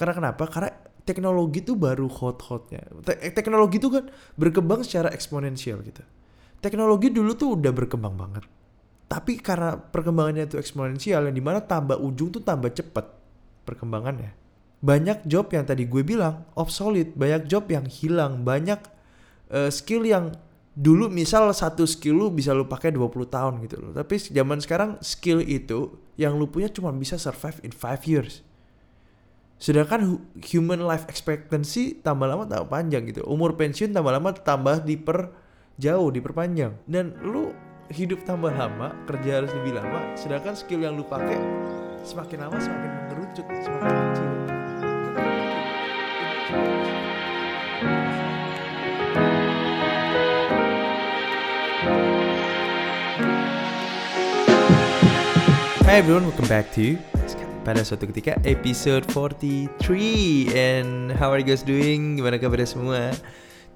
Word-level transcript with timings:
Karena 0.00 0.16
kenapa? 0.16 0.48
Karena 0.48 0.72
teknologi 1.04 1.60
itu 1.60 1.76
baru 1.76 2.08
hot-hotnya. 2.08 2.80
Te- 3.04 3.20
teknologi 3.36 3.76
itu 3.76 3.92
kan 3.92 4.08
berkembang 4.40 4.80
secara 4.80 5.12
eksponensial 5.12 5.84
gitu. 5.84 6.00
Teknologi 6.64 7.12
dulu 7.12 7.36
tuh 7.36 7.60
udah 7.60 7.68
berkembang 7.68 8.16
banget. 8.16 8.48
Tapi 9.04 9.36
karena 9.44 9.76
perkembangannya 9.76 10.48
itu 10.48 10.56
eksponensial 10.56 11.28
yang 11.28 11.36
di 11.36 11.44
mana 11.44 11.60
tambah 11.60 12.00
ujung 12.00 12.32
tuh 12.32 12.40
tambah 12.40 12.72
cepet 12.72 13.04
perkembangannya. 13.68 14.32
Banyak 14.80 15.28
job 15.28 15.52
yang 15.52 15.68
tadi 15.68 15.84
gue 15.84 16.00
bilang 16.00 16.48
obsolete, 16.56 17.12
banyak 17.12 17.44
job 17.44 17.68
yang 17.68 17.84
hilang, 17.84 18.40
banyak 18.40 18.80
eh, 19.52 19.68
skill 19.68 20.08
yang 20.08 20.32
dulu 20.72 21.12
misal 21.12 21.50
satu 21.52 21.84
skill 21.84 22.16
lu 22.16 22.26
bisa 22.32 22.56
lu 22.56 22.64
pakai 22.64 22.94
20 22.94 23.28
tahun 23.28 23.60
gitu 23.68 23.76
loh. 23.76 23.92
Tapi 23.92 24.16
zaman 24.16 24.64
sekarang 24.64 24.96
skill 25.04 25.44
itu 25.44 26.00
yang 26.16 26.40
lu 26.40 26.48
punya 26.48 26.72
cuma 26.72 26.88
bisa 26.94 27.20
survive 27.20 27.60
in 27.66 27.74
5 27.74 28.08
years. 28.08 28.40
Sedangkan 29.60 30.00
hu- 30.00 30.24
human 30.40 30.80
life 30.88 31.04
expectancy 31.04 32.00
tambah 32.00 32.24
lama 32.24 32.48
tambah 32.48 32.72
panjang 32.72 33.04
gitu. 33.04 33.28
Umur 33.28 33.60
pensiun 33.60 33.92
tambah 33.92 34.08
lama 34.08 34.32
tambah 34.32 34.80
diper 34.88 35.36
jauh, 35.76 36.08
diperpanjang. 36.08 36.80
Dan 36.88 37.12
lu 37.20 37.52
hidup 37.92 38.24
tambah 38.24 38.56
lama, 38.56 38.96
kerja 39.04 39.44
harus 39.44 39.52
lebih 39.52 39.76
lama, 39.76 40.16
sedangkan 40.16 40.56
skill 40.56 40.80
yang 40.80 40.96
lu 40.96 41.04
pakai 41.04 41.36
semakin 42.08 42.48
lama 42.48 42.56
semakin 42.56 42.90
mengerucut, 43.04 43.46
semakin 43.60 43.92
kecil. 44.00 44.28
Hi 55.84 56.00
everyone, 56.00 56.32
welcome 56.32 56.48
back 56.48 56.72
to 56.80 56.96
pada 57.60 57.84
suatu 57.84 58.08
ketika 58.08 58.40
episode 58.48 59.04
43 59.12 59.68
and 60.56 61.12
how 61.20 61.28
are 61.28 61.40
you 61.40 61.44
guys 61.44 61.60
doing? 61.60 62.16
Gimana 62.16 62.40
kabarnya 62.40 62.68
semua? 62.68 63.12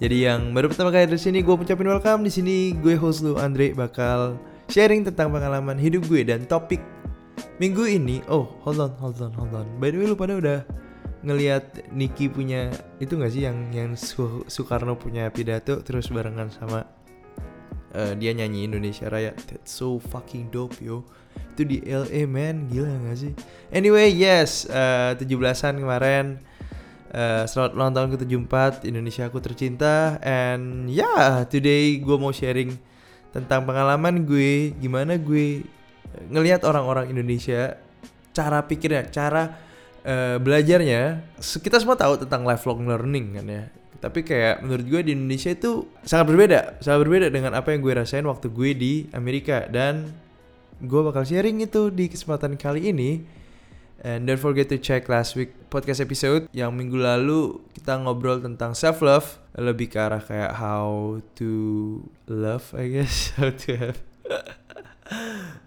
Jadi 0.00 0.26
yang 0.26 0.56
baru 0.56 0.72
pertama 0.72 0.90
kali 0.90 1.06
di 1.06 1.20
sini 1.20 1.38
gue 1.44 1.54
ucapin 1.54 1.86
welcome 1.86 2.26
di 2.26 2.32
sini 2.32 2.56
gue 2.80 2.96
host 2.96 3.22
lu 3.22 3.36
Andre 3.36 3.76
bakal 3.76 4.40
sharing 4.72 5.04
tentang 5.06 5.30
pengalaman 5.30 5.76
hidup 5.76 6.08
gue 6.08 6.24
dan 6.24 6.48
topik 6.48 6.80
minggu 7.60 7.84
ini. 7.86 8.24
Oh, 8.26 8.48
hold 8.64 8.80
on, 8.80 8.92
hold 8.98 9.20
on, 9.20 9.32
hold 9.36 9.52
on. 9.52 9.66
By 9.78 9.92
the 9.92 10.00
way 10.00 10.08
lu 10.08 10.16
pada 10.16 10.40
udah 10.40 10.58
ngelihat 11.24 11.88
Niki 11.92 12.28
punya 12.28 12.72
itu 13.00 13.16
gak 13.16 13.32
sih 13.32 13.48
yang 13.48 13.68
yang 13.72 13.96
Soekarno 14.48 14.96
punya 14.96 15.28
pidato 15.32 15.80
terus 15.80 16.12
barengan 16.12 16.52
sama 16.52 16.84
eh, 17.92 18.12
dia 18.16 18.32
nyanyi 18.32 18.64
Indonesia 18.64 19.12
Raya. 19.12 19.36
That's 19.46 19.76
so 19.76 20.00
fucking 20.00 20.48
dope 20.48 20.80
yo. 20.80 21.04
Itu 21.54 21.62
di 21.62 21.82
LA 21.86 22.26
man, 22.26 22.66
gila 22.66 22.90
gak 23.10 23.16
sih? 23.18 23.32
Anyway, 23.70 24.10
yes, 24.10 24.66
eh, 24.66 25.14
17-an 25.18 25.78
kemarin 25.78 26.42
eh, 27.14 27.44
selamat 27.46 27.70
ulang 27.78 27.92
tahun 27.94 28.08
ke-74 28.18 28.86
Indonesia 28.90 29.22
aku 29.30 29.38
tercinta 29.38 30.18
and 30.20 30.90
yeah, 30.90 31.46
today 31.46 32.02
gue 32.02 32.16
mau 32.18 32.34
sharing 32.34 32.74
tentang 33.30 33.66
pengalaman 33.66 34.26
gue 34.26 34.74
gimana 34.78 35.18
gue 35.18 35.62
ngelihat 36.30 36.62
orang-orang 36.62 37.10
Indonesia 37.10 37.78
cara 38.34 38.66
pikirnya, 38.66 39.08
cara 39.14 39.54
eh, 40.02 40.36
belajarnya. 40.42 41.22
Kita 41.38 41.78
semua 41.78 41.94
tahu 41.94 42.26
tentang 42.26 42.42
lifelong 42.42 42.84
learning 42.84 43.26
kan 43.40 43.46
ya. 43.46 43.64
Tapi 44.02 44.20
kayak 44.20 44.60
menurut 44.60 44.84
gue 44.84 45.00
di 45.00 45.12
Indonesia 45.16 45.54
itu 45.54 45.88
sangat 46.04 46.28
berbeda, 46.28 46.60
sangat 46.84 46.98
berbeda 47.08 47.26
dengan 47.32 47.56
apa 47.56 47.72
yang 47.72 47.80
gue 47.80 47.94
rasain 47.94 48.26
waktu 48.26 48.52
gue 48.52 48.70
di 48.76 48.92
Amerika 49.16 49.64
dan 49.70 50.12
gue 50.82 51.00
bakal 51.06 51.22
sharing 51.22 51.62
itu 51.62 51.92
di 51.94 52.10
kesempatan 52.10 52.58
kali 52.58 52.90
ini. 52.90 53.10
And 54.04 54.28
don't 54.28 54.36
forget 54.36 54.68
to 54.68 54.76
check 54.76 55.08
last 55.08 55.32
week 55.32 55.56
podcast 55.72 56.04
episode 56.04 56.44
yang 56.52 56.76
minggu 56.76 57.00
lalu 57.00 57.64
kita 57.72 57.96
ngobrol 57.96 58.36
tentang 58.36 58.76
self 58.76 59.00
love 59.00 59.40
lebih 59.56 59.88
ke 59.88 59.96
arah 59.96 60.20
kayak 60.20 60.52
how 60.60 61.24
to 61.40 61.50
love 62.28 62.68
I 62.76 63.00
guess. 63.00 63.32
How 63.40 63.48
to 63.48 63.70
have. 63.80 63.98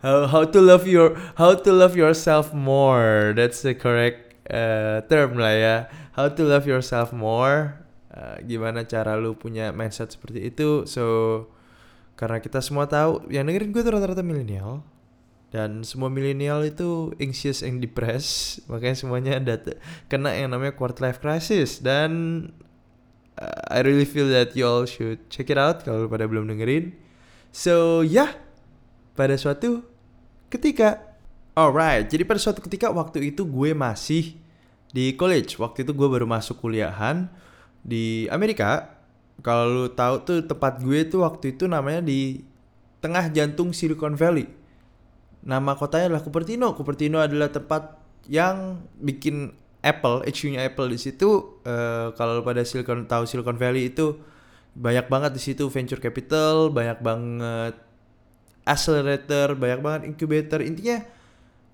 How 0.05 0.29
how 0.29 0.43
to 0.45 0.59
love 0.61 0.85
your 0.85 1.17
how 1.37 1.57
to 1.57 1.71
love 1.73 1.97
yourself 1.97 2.53
more. 2.53 3.33
That's 3.33 3.65
the 3.65 3.73
correct 3.73 4.37
uh, 4.49 5.01
term 5.09 5.41
lah 5.41 5.53
ya. 5.57 5.75
How 6.13 6.29
to 6.29 6.41
love 6.45 6.69
yourself 6.69 7.09
more. 7.09 7.81
Uh, 8.13 8.37
gimana 8.45 8.85
cara 8.85 9.17
lu 9.17 9.33
punya 9.33 9.73
mindset 9.73 10.13
seperti 10.13 10.53
itu. 10.53 10.85
So 10.85 11.05
karena 12.17 12.37
kita 12.37 12.61
semua 12.61 12.89
tahu 12.89 13.29
yang 13.29 13.45
dengerin 13.45 13.69
gue 13.73 13.81
tuh 13.81 13.93
rata-rata 13.93 14.25
milenial 14.25 14.81
dan 15.47 15.87
semua 15.87 16.11
milenial 16.11 16.67
itu 16.67 17.15
anxious 17.23 17.63
and 17.63 17.79
depressed. 17.79 18.59
Makanya 18.67 18.95
semuanya 18.99 19.33
dat 19.39 19.79
kena 20.11 20.35
yang 20.35 20.51
namanya 20.51 20.75
quarter 20.75 21.07
life 21.07 21.23
crisis. 21.23 21.79
Dan 21.79 22.11
uh, 23.39 23.61
I 23.71 23.79
really 23.79 24.03
feel 24.03 24.27
that 24.27 24.59
you 24.59 24.67
all 24.67 24.83
should 24.83 25.31
check 25.31 25.47
it 25.47 25.55
out 25.55 25.87
kalau 25.87 26.11
pada 26.11 26.27
belum 26.27 26.51
dengerin. 26.51 26.91
So 27.55 28.03
ya 28.03 28.27
yeah, 28.27 28.31
pada 29.15 29.39
suatu 29.39 29.87
ketika. 30.51 31.03
Alright 31.57 32.05
jadi 32.13 32.21
pada 32.21 32.37
suatu 32.37 32.61
ketika 32.61 32.93
waktu 32.93 33.33
itu 33.33 33.41
gue 33.47 33.73
masih 33.73 34.37
di 34.93 35.15
college. 35.15 35.57
Waktu 35.57 35.87
itu 35.87 35.95
gue 35.95 36.05
baru 36.11 36.27
masuk 36.27 36.59
kuliahan 36.59 37.31
di 37.81 38.27
Amerika. 38.29 38.99
Kalau 39.41 39.65
lu 39.65 39.85
tahu 39.89 40.21
tuh 40.21 40.37
tempat 40.45 40.83
gue 40.83 41.07
tuh 41.07 41.25
waktu 41.25 41.57
itu 41.57 41.65
namanya 41.65 42.03
di 42.03 42.45
tengah 43.01 43.29
jantung 43.33 43.73
Silicon 43.73 44.13
Valley 44.13 44.57
Nama 45.47 45.71
kotanya 45.79 46.11
adalah 46.11 46.23
Cupertino. 46.27 46.75
Cupertino 46.75 47.23
adalah 47.23 47.47
tempat 47.47 47.95
yang 48.27 48.83
bikin 48.99 49.55
Apple, 49.79 50.27
HQ-nya 50.27 50.67
Apple 50.67 50.91
di 50.91 50.99
situ. 50.99 51.63
eh, 51.63 52.11
kalau 52.19 52.43
pada 52.43 52.67
Silicon 52.67 53.07
tahu 53.07 53.23
Silicon 53.23 53.55
Valley 53.55 53.87
itu 53.95 54.19
banyak 54.75 55.07
banget 55.07 55.31
di 55.33 55.41
situ 55.41 55.71
venture 55.71 56.03
capital, 56.03 56.67
banyak 56.69 56.99
banget 56.99 57.73
accelerator, 58.67 59.55
banyak 59.55 59.79
banget 59.79 60.01
incubator. 60.11 60.59
Intinya 60.59 60.99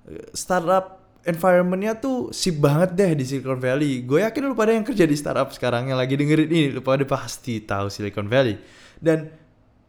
eh, 0.05 0.29
startup 0.37 1.01
environmentnya 1.25 1.97
tuh 1.97 2.29
sip 2.35 2.61
banget 2.61 2.93
deh 2.93 3.11
di 3.17 3.25
Silicon 3.25 3.57
Valley. 3.57 4.05
Gue 4.05 4.21
yakin 4.21 4.41
lu 4.45 4.53
pada 4.53 4.75
yang 4.75 4.85
kerja 4.85 5.09
di 5.09 5.17
startup 5.17 5.49
sekarang 5.49 5.89
yang 5.89 5.97
lagi 5.97 6.13
dengerin 6.13 6.45
ini, 6.45 6.63
lu 6.77 6.85
pada 6.85 7.01
pasti 7.09 7.57
tahu 7.63 7.89
Silicon 7.89 8.29
Valley. 8.29 8.59
Dan 9.01 9.33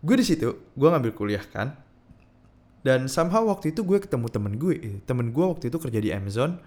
gue 0.01 0.17
di 0.17 0.25
situ, 0.25 0.73
gue 0.73 0.89
ngambil 0.89 1.13
kuliah 1.13 1.45
kan. 1.45 1.77
Dan 2.85 3.09
somehow 3.09 3.49
waktu 3.49 3.73
itu 3.73 3.81
gue 3.83 3.99
ketemu 3.99 4.27
temen 4.29 4.55
gue. 4.61 4.75
Eh, 4.77 4.97
Temen 5.09 5.33
gue 5.33 5.45
waktu 5.45 5.73
itu 5.73 5.79
kerja 5.81 6.01
di 6.01 6.11
Amazon. 6.13 6.61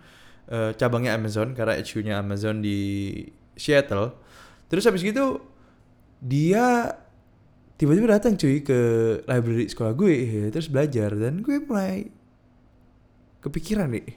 eh, 0.47 0.72
cabangnya 0.79 1.11
Amazon 1.19 1.51
karena 1.53 1.75
HQ-nya 1.75 2.23
Amazon 2.23 2.63
di 2.63 2.79
Seattle. 3.55 4.16
Terus 4.72 4.83
habis 4.88 5.03
gitu 5.03 5.44
dia 6.17 6.91
tiba-tiba 7.77 8.17
datang 8.17 8.33
cuy 8.33 8.66
ke 8.66 8.79
library 9.29 9.69
sekolah 9.69 9.94
gue 9.94 10.13
eh, 10.13 10.47
terus 10.50 10.66
belajar 10.72 11.13
dan 11.13 11.45
gue 11.45 11.61
mulai 11.61 12.09
kepikiran 13.44 13.89
nih 13.94 14.07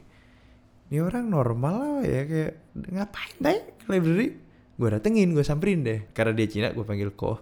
ini 0.91 0.99
orang 0.99 1.29
normal 1.31 1.75
lah 1.77 2.01
ya 2.03 2.23
kayak 2.27 2.53
ngapain 2.91 3.37
deh 3.39 3.59
ke 3.79 3.87
library 3.87 4.29
gue 4.81 4.89
datengin 4.89 5.37
gue 5.37 5.45
samperin 5.45 5.85
deh 5.85 6.01
karena 6.17 6.33
dia 6.35 6.49
Cina 6.51 6.69
gue 6.73 6.85
panggil 6.85 7.13
koh 7.15 7.39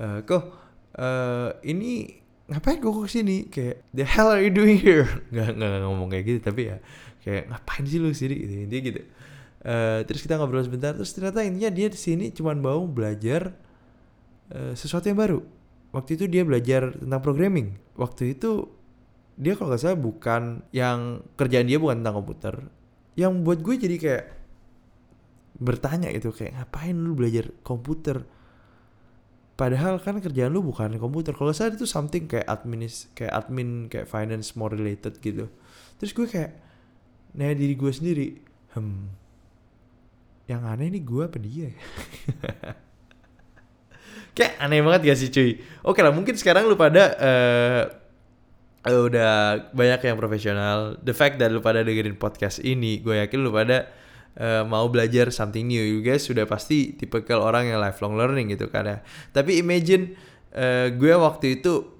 Eh, 0.00 0.24
koh 0.24 0.48
eh, 0.96 1.50
ini 1.68 2.08
ngapain 2.50 2.82
kok 2.82 2.90
ke 2.90 3.06
sini 3.06 3.36
kayak 3.46 3.86
the 3.94 4.02
hell 4.02 4.26
are 4.26 4.42
you 4.42 4.50
doing 4.50 4.76
here? 4.76 5.06
Nggak 5.32 5.54
nggak 5.54 5.80
ngomong 5.86 6.08
kayak 6.10 6.24
gitu 6.26 6.40
tapi 6.42 6.74
ya 6.74 6.76
kayak 7.22 7.46
ngapain 7.46 7.84
sih 7.86 7.98
lu 8.02 8.10
sini? 8.10 8.34
Gitu 8.34 8.52
intinya 8.66 8.82
gitu. 8.90 9.00
Eh, 9.60 10.00
terus 10.08 10.20
kita 10.24 10.34
ngobrol 10.40 10.64
sebentar 10.66 10.96
terus 10.96 11.14
ternyata 11.14 11.46
intinya 11.46 11.70
dia 11.70 11.86
di 11.92 11.98
sini 12.00 12.32
cuman 12.34 12.58
mau 12.58 12.82
belajar 12.90 13.54
eh, 14.50 14.74
sesuatu 14.74 15.06
yang 15.06 15.18
baru. 15.22 15.40
Waktu 15.94 16.18
itu 16.18 16.24
dia 16.26 16.42
belajar 16.42 16.90
tentang 16.98 17.22
programming. 17.22 17.78
Waktu 17.94 18.34
itu 18.34 18.66
dia 19.38 19.54
kalau 19.54 19.72
nggak 19.72 19.80
salah 19.80 19.98
bukan 19.98 20.66
yang 20.74 21.22
kerjaan 21.38 21.70
dia 21.70 21.78
bukan 21.78 22.02
tentang 22.02 22.18
komputer. 22.18 22.54
Yang 23.14 23.32
buat 23.46 23.58
gue 23.62 23.74
jadi 23.78 23.96
kayak 23.96 24.24
bertanya 25.60 26.08
gitu 26.16 26.32
kayak 26.32 26.56
ngapain 26.56 26.96
lu 26.96 27.12
belajar 27.12 27.52
komputer 27.60 28.24
padahal 29.60 30.00
kan 30.00 30.16
kerjaan 30.24 30.56
lu 30.56 30.64
bukan 30.64 30.96
komputer. 30.96 31.36
Kalau 31.36 31.52
salah 31.52 31.76
itu 31.76 31.84
something 31.84 32.24
kayak 32.24 32.48
adminis 32.48 33.12
kayak 33.12 33.36
admin 33.36 33.92
kayak 33.92 34.08
finance 34.08 34.56
more 34.56 34.72
related 34.72 35.20
gitu. 35.20 35.52
Terus 36.00 36.16
gue 36.16 36.24
kayak 36.24 36.56
nanya 37.36 37.60
diri 37.60 37.76
gue 37.76 37.92
sendiri. 37.92 38.28
Hmm. 38.72 39.12
Yang 40.48 40.62
aneh 40.64 40.88
nih 40.96 41.02
gue 41.04 41.22
apa 41.28 41.36
dia 41.36 41.68
ya? 41.68 41.74
kayak 44.40 44.54
aneh 44.64 44.80
banget 44.80 45.00
gak 45.12 45.18
sih 45.20 45.28
cuy? 45.28 45.50
Oke 45.84 46.00
lah 46.00 46.16
mungkin 46.16 46.40
sekarang 46.40 46.64
lu 46.64 46.80
pada 46.80 47.12
eh, 47.20 47.84
udah 48.88 49.68
banyak 49.76 50.00
yang 50.08 50.16
profesional. 50.16 50.96
The 51.04 51.12
fact 51.12 51.36
that 51.36 51.52
lu 51.52 51.60
pada 51.60 51.84
dengerin 51.84 52.16
podcast 52.16 52.64
ini 52.64 53.04
gue 53.04 53.20
yakin 53.20 53.44
lu 53.44 53.52
pada 53.52 53.92
eh, 54.36 54.62
mau 54.62 54.86
belajar 54.92 55.32
something 55.34 55.66
new. 55.66 55.82
You 55.82 56.04
guys 56.04 56.26
sudah 56.26 56.46
pasti 56.46 56.94
tipikal 56.94 57.42
orang 57.42 57.70
yang 57.72 57.82
lifelong 57.82 58.14
learning 58.14 58.54
gitu 58.54 58.70
kan 58.70 58.86
ya. 58.86 58.98
Tapi 59.34 59.58
imagine 59.58 60.14
eh, 60.54 60.94
gue 60.94 61.14
waktu 61.16 61.62
itu 61.62 61.98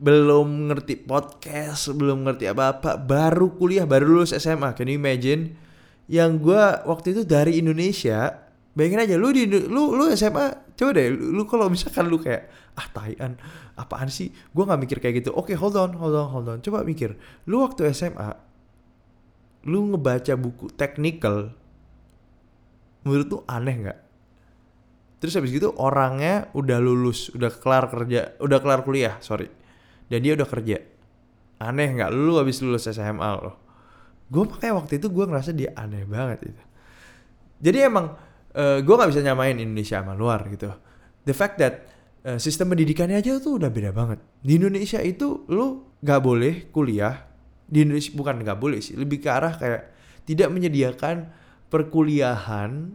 belum 0.00 0.72
ngerti 0.72 1.04
podcast 1.04 1.92
belum 1.92 2.24
ngerti 2.24 2.48
apa-apa 2.48 2.96
baru 2.96 3.52
kuliah 3.52 3.84
baru 3.84 4.08
lulus 4.08 4.32
SMA 4.32 4.72
can 4.72 4.88
you 4.88 4.96
imagine? 4.96 5.54
Yang 6.10 6.30
gue 6.42 6.64
waktu 6.88 7.06
itu 7.14 7.22
dari 7.22 7.60
Indonesia 7.60 8.48
bayangin 8.72 9.04
aja 9.04 9.14
lu 9.20 9.28
di 9.30 9.44
lu 9.46 9.94
lu 9.94 10.08
SMA 10.16 10.72
coba 10.74 10.90
deh 10.96 11.12
lu, 11.12 11.36
lu 11.36 11.42
kalau 11.44 11.68
misalkan 11.68 12.08
lu 12.08 12.16
kayak 12.16 12.48
ah 12.80 12.88
taian 12.88 13.36
apaan 13.76 14.08
sih? 14.08 14.32
Gue 14.56 14.64
nggak 14.64 14.80
mikir 14.80 14.98
kayak 15.04 15.20
gitu. 15.20 15.30
Oke 15.36 15.52
hold 15.52 15.76
on 15.76 15.92
hold 15.92 16.16
on 16.16 16.28
hold 16.32 16.48
on. 16.48 16.58
Coba 16.64 16.80
mikir 16.80 17.20
lu 17.44 17.60
waktu 17.60 17.92
SMA 17.92 18.32
lu 19.68 19.92
ngebaca 19.92 20.32
buku 20.40 20.72
technical 20.72 21.52
menurut 23.04 23.26
tuh 23.28 23.42
aneh 23.48 23.76
nggak? 23.86 23.98
Terus 25.20 25.36
habis 25.36 25.52
gitu 25.52 25.76
orangnya 25.76 26.48
udah 26.56 26.80
lulus 26.80 27.28
udah 27.36 27.52
kelar 27.52 27.92
kerja 27.92 28.40
udah 28.40 28.58
kelar 28.60 28.80
kuliah 28.82 29.20
sorry. 29.20 29.48
Dan 30.10 30.26
dia 30.26 30.34
udah 30.34 30.48
kerja. 30.48 30.80
Aneh 31.60 31.88
nggak? 31.92 32.10
Lu 32.10 32.40
habis 32.40 32.58
lulus 32.64 32.88
SMA 32.88 33.30
loh. 33.36 33.60
Gue 34.32 34.48
makanya 34.48 34.80
waktu 34.80 34.98
itu 34.98 35.06
gue 35.12 35.24
ngerasa 35.28 35.50
dia 35.52 35.70
aneh 35.76 36.08
banget 36.08 36.50
itu. 36.50 36.62
Jadi 37.60 37.78
emang 37.84 38.16
uh, 38.56 38.58
eh, 38.58 38.78
gue 38.80 38.94
nggak 38.94 39.10
bisa 39.12 39.20
nyamain 39.20 39.54
Indonesia 39.60 40.00
sama 40.00 40.16
luar 40.16 40.48
gitu. 40.48 40.72
The 41.28 41.36
fact 41.36 41.60
that 41.60 41.84
uh, 42.24 42.40
sistem 42.40 42.72
pendidikannya 42.72 43.20
aja 43.20 43.36
tuh 43.38 43.60
udah 43.60 43.68
beda 43.68 43.92
banget. 43.92 44.18
Di 44.40 44.56
Indonesia 44.56 44.98
itu 45.04 45.44
lu 45.52 45.98
nggak 46.00 46.20
boleh 46.24 46.54
kuliah. 46.72 47.28
Di 47.70 47.84
Indonesia 47.86 48.10
bukan 48.16 48.42
nggak 48.42 48.58
boleh 48.58 48.80
sih 48.82 48.98
lebih 48.98 49.22
ke 49.22 49.28
arah 49.30 49.54
kayak 49.54 49.94
tidak 50.26 50.48
menyediakan 50.50 51.30
perkuliahan 51.70 52.90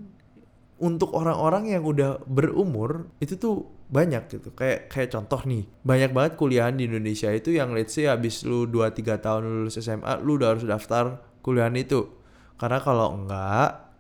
untuk 0.75 1.15
orang-orang 1.15 1.71
yang 1.71 1.87
udah 1.87 2.19
berumur 2.27 3.07
itu 3.23 3.39
tuh 3.39 3.63
banyak 3.87 4.27
gitu. 4.27 4.51
Kayak 4.51 4.91
kayak 4.91 5.09
contoh 5.15 5.39
nih 5.47 5.63
banyak 5.87 6.11
banget 6.11 6.33
kuliahan 6.35 6.75
di 6.75 6.91
Indonesia 6.91 7.31
itu 7.31 7.55
yang 7.55 7.71
let's 7.71 7.95
say 7.95 8.11
habis 8.11 8.43
lu 8.43 8.67
2 8.67 8.91
3 8.91 9.23
tahun 9.23 9.41
lulus 9.47 9.79
SMA 9.79 10.19
lu 10.19 10.35
udah 10.35 10.53
harus 10.53 10.67
daftar 10.67 11.23
kuliahan 11.39 11.73
itu. 11.79 12.11
Karena 12.59 12.83
kalau 12.83 13.15
enggak 13.15 13.95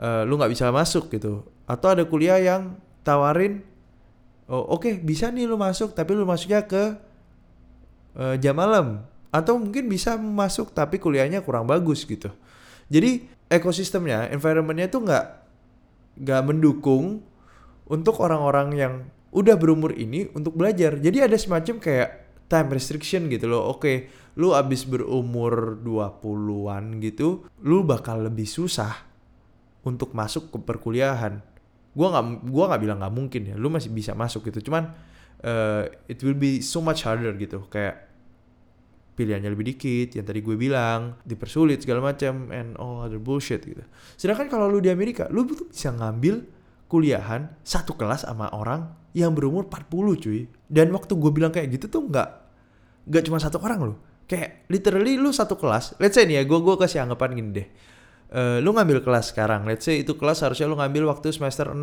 uh, 0.00 0.22
lu 0.24 0.40
nggak 0.40 0.52
bisa 0.52 0.72
masuk 0.72 1.12
gitu. 1.12 1.44
Atau 1.68 1.92
ada 1.92 2.08
kuliah 2.08 2.40
yang 2.40 2.80
tawarin 3.04 3.60
oh 4.48 4.76
oke 4.76 4.88
okay, 4.88 4.92
bisa 4.96 5.28
nih 5.28 5.44
lu 5.44 5.56
masuk 5.60 5.92
tapi 5.92 6.16
lu 6.16 6.24
masuknya 6.24 6.64
ke 6.64 6.96
uh, 8.16 8.34
jam 8.40 8.56
malam. 8.56 9.04
Atau 9.28 9.60
mungkin 9.60 9.92
bisa 9.92 10.16
masuk 10.16 10.72
tapi 10.72 10.96
kuliahnya 10.96 11.44
kurang 11.44 11.68
bagus 11.68 12.08
gitu 12.08 12.32
jadi 12.94 13.26
ekosistemnya 13.50 14.30
environmentnya 14.30 14.86
tuh 14.86 15.02
nggak 15.02 15.26
nggak 16.22 16.42
mendukung 16.46 17.26
untuk 17.90 18.22
orang-orang 18.22 18.68
yang 18.78 18.94
udah 19.34 19.58
berumur 19.58 19.90
ini 19.98 20.30
untuk 20.30 20.54
belajar. 20.54 20.94
Jadi 21.02 21.18
ada 21.18 21.34
semacam 21.34 21.82
kayak 21.82 22.10
time 22.46 22.70
restriction 22.70 23.26
gitu 23.26 23.50
loh. 23.50 23.74
Oke 23.74 24.22
lu 24.38 24.50
abis 24.50 24.86
berumur 24.86 25.78
20-an 25.82 26.98
gitu 26.98 27.46
lu 27.62 27.86
bakal 27.86 28.26
lebih 28.26 28.46
susah 28.46 29.06
untuk 29.82 30.14
masuk 30.14 30.54
ke 30.54 30.58
perkuliahan. 30.62 31.42
Gue 31.94 32.06
nggak 32.10 32.50
gua 32.50 32.64
nggak 32.74 32.82
bilang 32.82 32.98
nggak 33.02 33.14
mungkin 33.14 33.42
ya 33.50 33.54
lu 33.58 33.74
masih 33.74 33.90
bisa 33.90 34.14
masuk 34.14 34.46
gitu. 34.54 34.70
Cuman 34.70 34.94
uh, 35.42 35.90
it 36.06 36.22
will 36.22 36.38
be 36.38 36.62
so 36.62 36.78
much 36.78 37.02
harder 37.02 37.34
gitu. 37.34 37.66
Kayak 37.66 38.13
pilihannya 39.14 39.46
lebih 39.46 39.74
dikit 39.74 40.18
yang 40.18 40.26
tadi 40.26 40.42
gue 40.42 40.58
bilang 40.58 41.18
dipersulit 41.22 41.80
segala 41.80 42.12
macam 42.12 42.50
and 42.50 42.74
all 42.82 43.06
other 43.06 43.22
bullshit 43.22 43.62
gitu. 43.62 43.80
Sedangkan 44.18 44.50
kalau 44.50 44.66
lu 44.66 44.82
di 44.82 44.90
Amerika 44.90 45.30
lu 45.30 45.46
tuh 45.46 45.70
bisa 45.70 45.94
ngambil 45.94 46.42
kuliahan 46.90 47.54
satu 47.62 47.94
kelas 47.94 48.26
sama 48.26 48.50
orang 48.50 48.90
yang 49.14 49.30
berumur 49.32 49.70
40 49.70 50.22
cuy. 50.22 50.50
Dan 50.66 50.90
waktu 50.90 51.14
gue 51.14 51.30
bilang 51.30 51.54
kayak 51.54 51.70
gitu 51.78 51.86
tuh 51.86 52.02
nggak 52.10 52.28
nggak 53.06 53.22
cuma 53.30 53.38
satu 53.38 53.62
orang 53.62 53.94
loh. 53.94 53.98
Kayak 54.26 54.66
literally 54.66 55.14
lu 55.14 55.30
satu 55.30 55.54
kelas 55.54 55.94
let's 56.02 56.18
say 56.18 56.26
nih 56.26 56.42
ya 56.42 56.44
gue 56.44 56.58
gue 56.58 56.74
kasih 56.74 57.06
anggapan 57.06 57.38
gini 57.38 57.50
deh. 57.54 57.68
Uh, 58.34 58.58
lu 58.58 58.74
ngambil 58.74 59.06
kelas 59.06 59.30
sekarang 59.30 59.62
let's 59.62 59.86
say 59.86 60.02
itu 60.02 60.18
kelas 60.18 60.42
harusnya 60.42 60.66
lu 60.66 60.74
ngambil 60.74 61.06
waktu 61.06 61.30
semester 61.30 61.70
6 61.70 61.78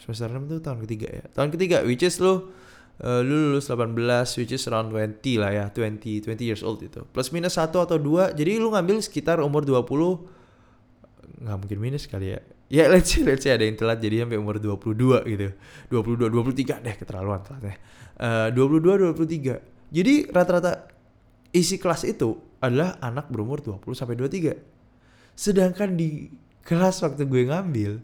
semester 0.00 0.32
6 0.32 0.48
itu 0.48 0.56
tahun 0.64 0.78
ketiga 0.88 1.08
ya? 1.12 1.24
Tahun 1.36 1.52
ketiga 1.52 1.84
which 1.84 2.00
is 2.00 2.16
lu 2.24 2.48
uh, 3.02 3.20
lu 3.20 3.52
lulus 3.52 3.68
18 3.68 3.92
which 4.40 4.52
is 4.54 4.64
around 4.70 4.92
20 4.92 5.42
lah 5.42 5.50
ya 5.52 5.64
20 5.72 6.24
20 6.24 6.48
years 6.48 6.62
old 6.64 6.80
itu. 6.80 7.04
Plus 7.12 7.28
minus 7.34 7.60
satu 7.60 7.82
atau 7.82 8.00
dua 8.00 8.32
jadi 8.32 8.56
lu 8.56 8.72
ngambil 8.72 9.02
sekitar 9.04 9.42
umur 9.42 9.66
20 9.66 11.42
nggak 11.44 11.56
mungkin 11.60 11.78
minus 11.80 12.08
kali 12.08 12.36
ya. 12.36 12.40
Ya 12.66 12.90
let's 12.90 13.12
say 13.14 13.22
let's 13.22 13.46
say 13.46 13.54
ada 13.54 13.62
yang 13.62 13.78
telat 13.78 14.02
jadi 14.02 14.24
sampai 14.24 14.38
umur 14.40 14.58
22 14.58 15.26
gitu. 15.28 15.48
22 15.92 16.32
23 16.32 16.84
deh 16.84 16.94
keterlaluan 16.96 17.40
telatnya. 17.44 17.76
Uh, 18.16 18.48
22 18.54 19.12
23 19.12 19.92
jadi 19.92 20.14
rata-rata 20.32 20.88
isi 21.52 21.76
kelas 21.76 22.08
itu 22.08 22.40
adalah 22.58 22.96
anak 23.04 23.28
berumur 23.28 23.60
20 23.60 23.84
sampai 23.92 24.16
23 24.18 24.56
sedangkan 25.36 25.94
di 25.94 26.32
kelas 26.64 27.04
waktu 27.04 27.28
gue 27.28 27.52
ngambil 27.52 28.00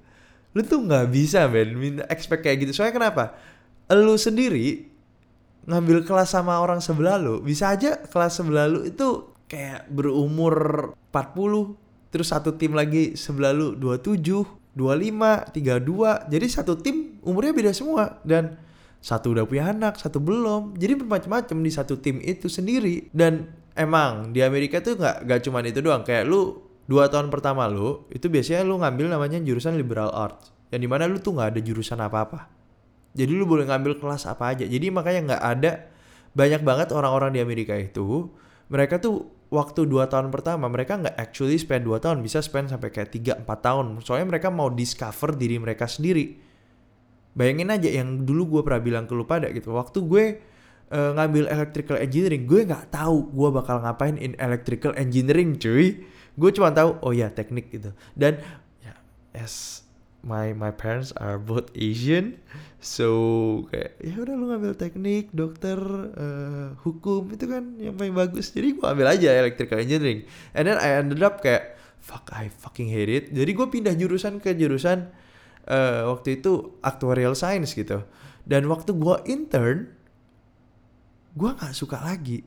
lu 0.53 0.61
tuh 0.69 0.85
nggak 0.85 1.09
bisa 1.09 1.49
men 1.49 1.73
minta 1.73 2.05
expect 2.13 2.45
kayak 2.45 2.69
gitu. 2.69 2.77
Soalnya 2.77 2.95
kenapa 3.01 3.25
lu 3.91 4.15
sendiri 4.15 4.87
ngambil 5.67 6.07
kelas 6.07 6.35
sama 6.35 6.59
orang 6.63 6.79
sebelah 6.79 7.19
lu 7.19 7.43
bisa 7.43 7.75
aja 7.75 7.99
kelas 7.99 8.39
sebelah 8.39 8.71
lu 8.71 8.87
itu 8.87 9.35
kayak 9.51 9.91
berumur 9.91 10.91
40 11.15 12.13
terus 12.15 12.29
satu 12.31 12.55
tim 12.55 12.77
lagi 12.77 13.19
sebelah 13.19 13.51
lu 13.51 13.75
27 13.75 14.63
25 14.73 15.53
32 15.53 16.33
jadi 16.33 16.47
satu 16.49 16.81
tim 16.81 17.13
umurnya 17.23 17.53
beda 17.55 17.73
semua. 17.73 18.21
Dan 18.27 18.59
satu 19.03 19.35
udah 19.35 19.47
punya 19.47 19.73
anak 19.73 19.99
satu 19.99 20.19
belum. 20.19 20.79
Jadi 20.79 20.93
bermacam-macam 21.03 21.57
di 21.63 21.71
satu 21.71 21.99
tim 21.99 22.19
itu 22.23 22.47
sendiri. 22.47 23.11
Dan 23.11 23.51
emang 23.75 24.31
di 24.31 24.43
Amerika 24.43 24.83
tuh 24.83 24.99
nggak 24.99 25.27
nggak 25.27 25.41
cuma 25.45 25.63
itu 25.65 25.81
doang. 25.83 26.03
Kayak 26.07 26.29
lu 26.29 26.63
dua 26.87 27.07
tahun 27.09 27.31
pertama 27.31 27.71
lu 27.71 28.05
itu 28.11 28.27
biasanya 28.27 28.67
lu 28.67 28.83
ngambil 28.83 29.07
namanya 29.15 29.39
jurusan 29.39 29.79
liberal 29.79 30.11
arts 30.11 30.51
yang 30.75 30.83
di 30.83 30.89
mana 30.91 31.07
lu 31.07 31.23
tuh 31.23 31.39
nggak 31.39 31.55
ada 31.57 31.61
jurusan 31.63 31.95
apa-apa 32.03 32.51
jadi 33.13 33.33
lu 33.33 33.45
boleh 33.45 33.69
ngambil 33.69 34.01
kelas 34.01 34.25
apa 34.25 34.57
aja. 34.57 34.65
Jadi 34.65 34.89
makanya 34.89 35.21
nggak 35.33 35.43
ada 35.45 35.73
banyak 36.33 36.65
banget 36.65 36.89
orang-orang 36.97 37.37
di 37.37 37.41
Amerika 37.45 37.77
itu 37.77 38.33
mereka 38.73 38.97
tuh 38.97 39.29
waktu 39.53 39.85
dua 39.85 40.09
tahun 40.09 40.33
pertama 40.33 40.65
mereka 40.73 40.97
nggak 40.97 41.13
actually 41.21 41.61
spend 41.61 41.85
dua 41.85 42.01
tahun 42.01 42.25
bisa 42.25 42.41
spend 42.41 42.73
sampai 42.73 42.89
kayak 42.89 43.13
tiga 43.13 43.37
empat 43.37 43.61
tahun. 43.61 44.01
Soalnya 44.01 44.33
mereka 44.33 44.49
mau 44.49 44.73
discover 44.73 45.37
diri 45.37 45.61
mereka 45.61 45.85
sendiri. 45.85 46.41
Bayangin 47.37 47.69
aja 47.69 47.89
yang 47.89 48.25
dulu 48.25 48.59
gue 48.59 48.63
pernah 48.65 48.81
bilang 48.81 49.05
ke 49.05 49.13
lu 49.13 49.29
pada 49.29 49.53
gitu. 49.53 49.77
Waktu 49.77 49.99
gue 50.09 50.25
uh, 50.89 51.11
ngambil 51.17 51.53
electrical 51.53 52.01
engineering 52.01 52.49
gue 52.49 52.61
nggak 52.65 52.93
tahu 52.93 53.29
gue 53.29 53.49
bakal 53.53 53.85
ngapain 53.85 54.17
in 54.17 54.33
electrical 54.41 54.97
engineering 54.97 55.61
cuy. 55.61 56.01
Gue 56.33 56.51
cuma 56.57 56.73
tahu 56.73 56.97
oh 57.05 57.13
ya 57.13 57.29
teknik 57.29 57.69
gitu. 57.69 57.93
Dan 58.17 58.41
ya 58.81 58.97
as 59.37 59.85
my 60.23 60.55
my 60.55 60.71
parents 60.71 61.11
are 61.19 61.37
both 61.37 61.69
Asian. 61.75 62.39
So 62.83 63.07
kayak 63.71 63.99
ya 64.03 64.15
udah 64.19 64.35
lu 64.35 64.45
ngambil 64.51 64.75
teknik 64.75 65.31
dokter 65.31 65.79
uh, 66.19 66.75
hukum 66.83 67.31
itu 67.31 67.47
kan 67.47 67.79
yang 67.79 67.95
paling 67.95 68.15
bagus. 68.15 68.51
Jadi 68.51 68.79
gue 68.79 68.87
ambil 68.87 69.07
aja 69.11 69.29
electrical 69.39 69.79
engineering. 69.79 70.27
And 70.55 70.67
then 70.67 70.79
I 70.79 70.99
ended 70.99 71.23
up 71.23 71.43
kayak 71.43 71.79
fuck 72.03 72.31
I 72.35 72.51
fucking 72.51 72.91
hate 72.91 73.11
it. 73.11 73.25
Jadi 73.31 73.51
gue 73.55 73.67
pindah 73.71 73.95
jurusan 73.95 74.43
ke 74.43 74.55
jurusan 74.59 75.11
uh, 75.71 76.11
waktu 76.11 76.43
itu 76.43 76.79
actuarial 76.83 77.39
science 77.39 77.75
gitu. 77.75 78.03
Dan 78.43 78.67
waktu 78.67 78.95
gue 78.95 79.17
intern 79.31 79.95
gue 81.39 81.51
nggak 81.51 81.75
suka 81.75 82.03
lagi. 82.03 82.43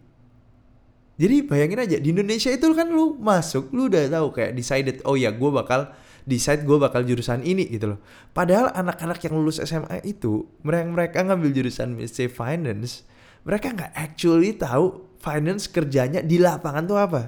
Jadi 1.15 1.47
bayangin 1.47 1.79
aja 1.79 1.95
di 1.95 2.11
Indonesia 2.11 2.51
itu 2.51 2.67
kan 2.75 2.91
lu 2.91 3.15
masuk, 3.15 3.71
lu 3.71 3.87
udah 3.87 4.11
tahu 4.11 4.35
kayak 4.35 4.51
decided 4.51 4.99
oh 5.07 5.15
ya 5.15 5.31
gue 5.31 5.47
bakal 5.47 5.95
decide 6.25 6.65
gue 6.65 6.77
bakal 6.81 7.05
jurusan 7.05 7.45
ini 7.45 7.69
gitu 7.69 7.95
loh. 7.95 7.99
Padahal 8.33 8.73
anak-anak 8.73 9.21
yang 9.21 9.37
lulus 9.37 9.61
SMA 9.61 10.01
itu 10.01 10.49
mereka 10.65 10.85
mereka 10.89 11.17
ngambil 11.21 11.53
jurusan 11.53 11.95
say 12.09 12.27
finance, 12.27 13.05
mereka 13.45 13.71
nggak 13.71 13.93
actually 13.93 14.57
tahu 14.57 15.15
finance 15.21 15.69
kerjanya 15.69 16.25
di 16.25 16.41
lapangan 16.41 16.83
tuh 16.83 16.97
apa. 16.97 17.21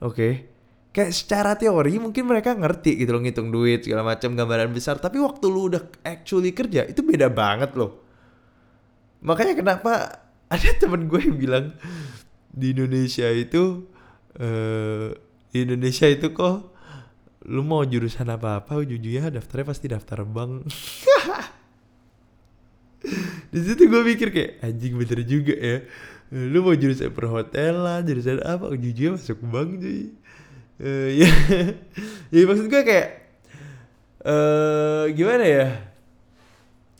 Oke. 0.00 0.16
Okay? 0.16 0.32
Kayak 0.94 1.10
secara 1.10 1.52
teori 1.58 1.98
mungkin 1.98 2.22
mereka 2.30 2.54
ngerti 2.54 2.94
gitu 2.94 3.18
loh 3.18 3.22
ngitung 3.26 3.50
duit 3.50 3.82
segala 3.82 4.06
macam 4.14 4.32
gambaran 4.38 4.70
besar, 4.70 5.02
tapi 5.02 5.18
waktu 5.18 5.44
lu 5.50 5.74
udah 5.74 5.82
actually 6.06 6.54
kerja 6.54 6.86
itu 6.86 7.02
beda 7.02 7.28
banget 7.34 7.74
loh. 7.74 7.98
Makanya 9.26 9.58
kenapa 9.58 10.22
ada 10.46 10.68
temen 10.78 11.10
gue 11.10 11.18
yang 11.18 11.34
bilang 11.34 11.66
di 12.54 12.70
Indonesia 12.70 13.26
itu 13.34 13.90
uh, 14.38 15.10
di 15.50 15.58
Indonesia 15.66 16.06
itu 16.06 16.30
kok 16.30 16.73
lu 17.44 17.60
mau 17.60 17.84
jurusan 17.84 18.24
apa 18.32 18.64
apa 18.64 18.80
ujung-ujungnya 18.80 19.28
daftarnya 19.28 19.66
pasti 19.68 19.86
daftar 19.92 20.24
bank. 20.24 20.64
Di 23.52 23.60
situ 23.60 23.84
gue 23.84 24.00
mikir 24.00 24.32
kayak 24.32 24.64
anjing 24.64 24.96
bener 24.96 25.20
juga 25.28 25.52
ya. 25.52 25.84
Lu 26.32 26.64
mau 26.64 26.72
jurusan 26.72 27.12
perhotelan 27.12 28.00
jurusan 28.08 28.40
apa? 28.40 28.72
Ujung-ujungnya 28.72 29.20
masuk 29.20 29.44
bank 29.44 29.76
cuy. 29.76 30.16
Uh, 30.74 31.06
ya 31.14 31.30
ya 32.34 32.50
maksud 32.50 32.66
gue 32.66 32.82
kayak 32.82 33.08
uh, 34.24 35.04
gimana 35.12 35.44
ya? 35.44 35.66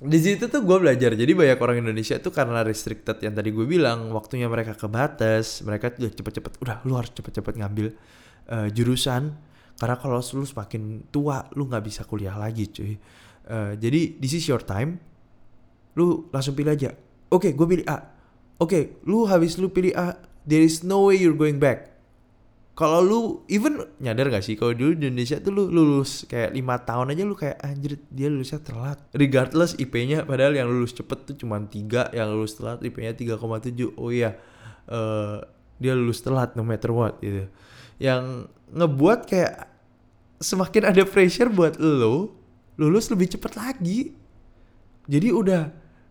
Di 0.05 0.19
situ 0.21 0.53
tuh 0.53 0.61
gue 0.61 0.77
belajar. 0.77 1.17
Jadi 1.17 1.33
banyak 1.33 1.57
orang 1.57 1.81
Indonesia 1.81 2.21
tuh 2.21 2.37
karena 2.37 2.61
restricted 2.61 3.17
yang 3.25 3.33
tadi 3.33 3.49
gue 3.49 3.65
bilang 3.65 4.13
waktunya 4.13 4.45
mereka 4.45 4.77
kebatas 4.77 5.65
mereka 5.65 5.89
tuh 5.89 6.13
cepet-cepet 6.13 6.61
udah 6.61 6.85
lu 6.85 7.01
harus 7.01 7.17
cepet-cepet 7.17 7.65
ngambil 7.65 7.97
uh, 8.53 8.69
jurusan 8.69 9.33
karena 9.75 9.97
kalau 9.99 10.23
lu 10.23 10.47
semakin 10.47 11.11
tua 11.11 11.50
lu 11.59 11.66
nggak 11.66 11.85
bisa 11.85 12.02
kuliah 12.07 12.38
lagi 12.38 12.71
cuy. 12.71 12.95
Uh, 13.45 13.75
jadi 13.76 14.16
this 14.23 14.38
is 14.38 14.45
your 14.47 14.62
time. 14.62 15.02
Lu 15.99 16.31
langsung 16.31 16.54
pilih 16.54 16.75
aja. 16.75 16.95
Oke 17.31 17.50
okay, 17.50 17.52
gue 17.52 17.66
pilih 17.66 17.87
A. 17.90 17.99
Oke 17.99 18.07
okay, 18.59 18.83
lu 19.07 19.26
habis 19.26 19.59
lu 19.59 19.71
pilih 19.71 19.95
A 19.99 20.14
there 20.47 20.62
is 20.62 20.87
no 20.87 21.11
way 21.11 21.19
you're 21.19 21.37
going 21.37 21.59
back. 21.59 21.90
Kalau 22.75 22.99
lu 22.99 23.21
even 23.47 23.78
nyadar 24.02 24.35
gak 24.35 24.43
sih 24.43 24.59
kalau 24.59 24.75
dulu 24.75 24.99
di 24.99 25.07
Indonesia 25.07 25.38
tuh 25.38 25.54
lu 25.54 25.71
lulus 25.71 26.26
kayak 26.26 26.50
lima 26.50 26.75
tahun 26.83 27.14
aja 27.14 27.23
lu 27.23 27.38
kayak 27.38 27.62
anjir 27.62 28.02
dia 28.11 28.26
lulusnya 28.26 28.59
telat. 28.62 28.99
Regardless 29.14 29.78
IP-nya 29.78 30.26
padahal 30.26 30.59
yang 30.59 30.66
lulus 30.66 30.90
cepet 30.90 31.23
tuh 31.23 31.37
cuma 31.38 31.62
tiga 31.71 32.11
yang 32.11 32.35
lulus 32.35 32.59
telat 32.59 32.83
IP-nya 32.83 33.14
3,7 33.14 33.95
oh 33.95 34.11
iya 34.11 34.35
uh, 34.90 35.38
dia 35.78 35.95
lulus 35.95 36.19
telat 36.23 36.59
no 36.59 36.66
matter 36.66 36.90
what 36.90 37.23
gitu 37.23 37.47
yang 37.99 38.51
ngebuat 38.75 39.29
kayak 39.29 39.71
semakin 40.43 40.91
ada 40.91 41.03
pressure 41.07 41.49
buat 41.49 41.79
lo 41.79 42.35
lulus 42.75 43.09
lebih 43.09 43.39
cepet 43.39 43.53
lagi 43.55 44.13
jadi 45.07 45.31
udah 45.31 45.63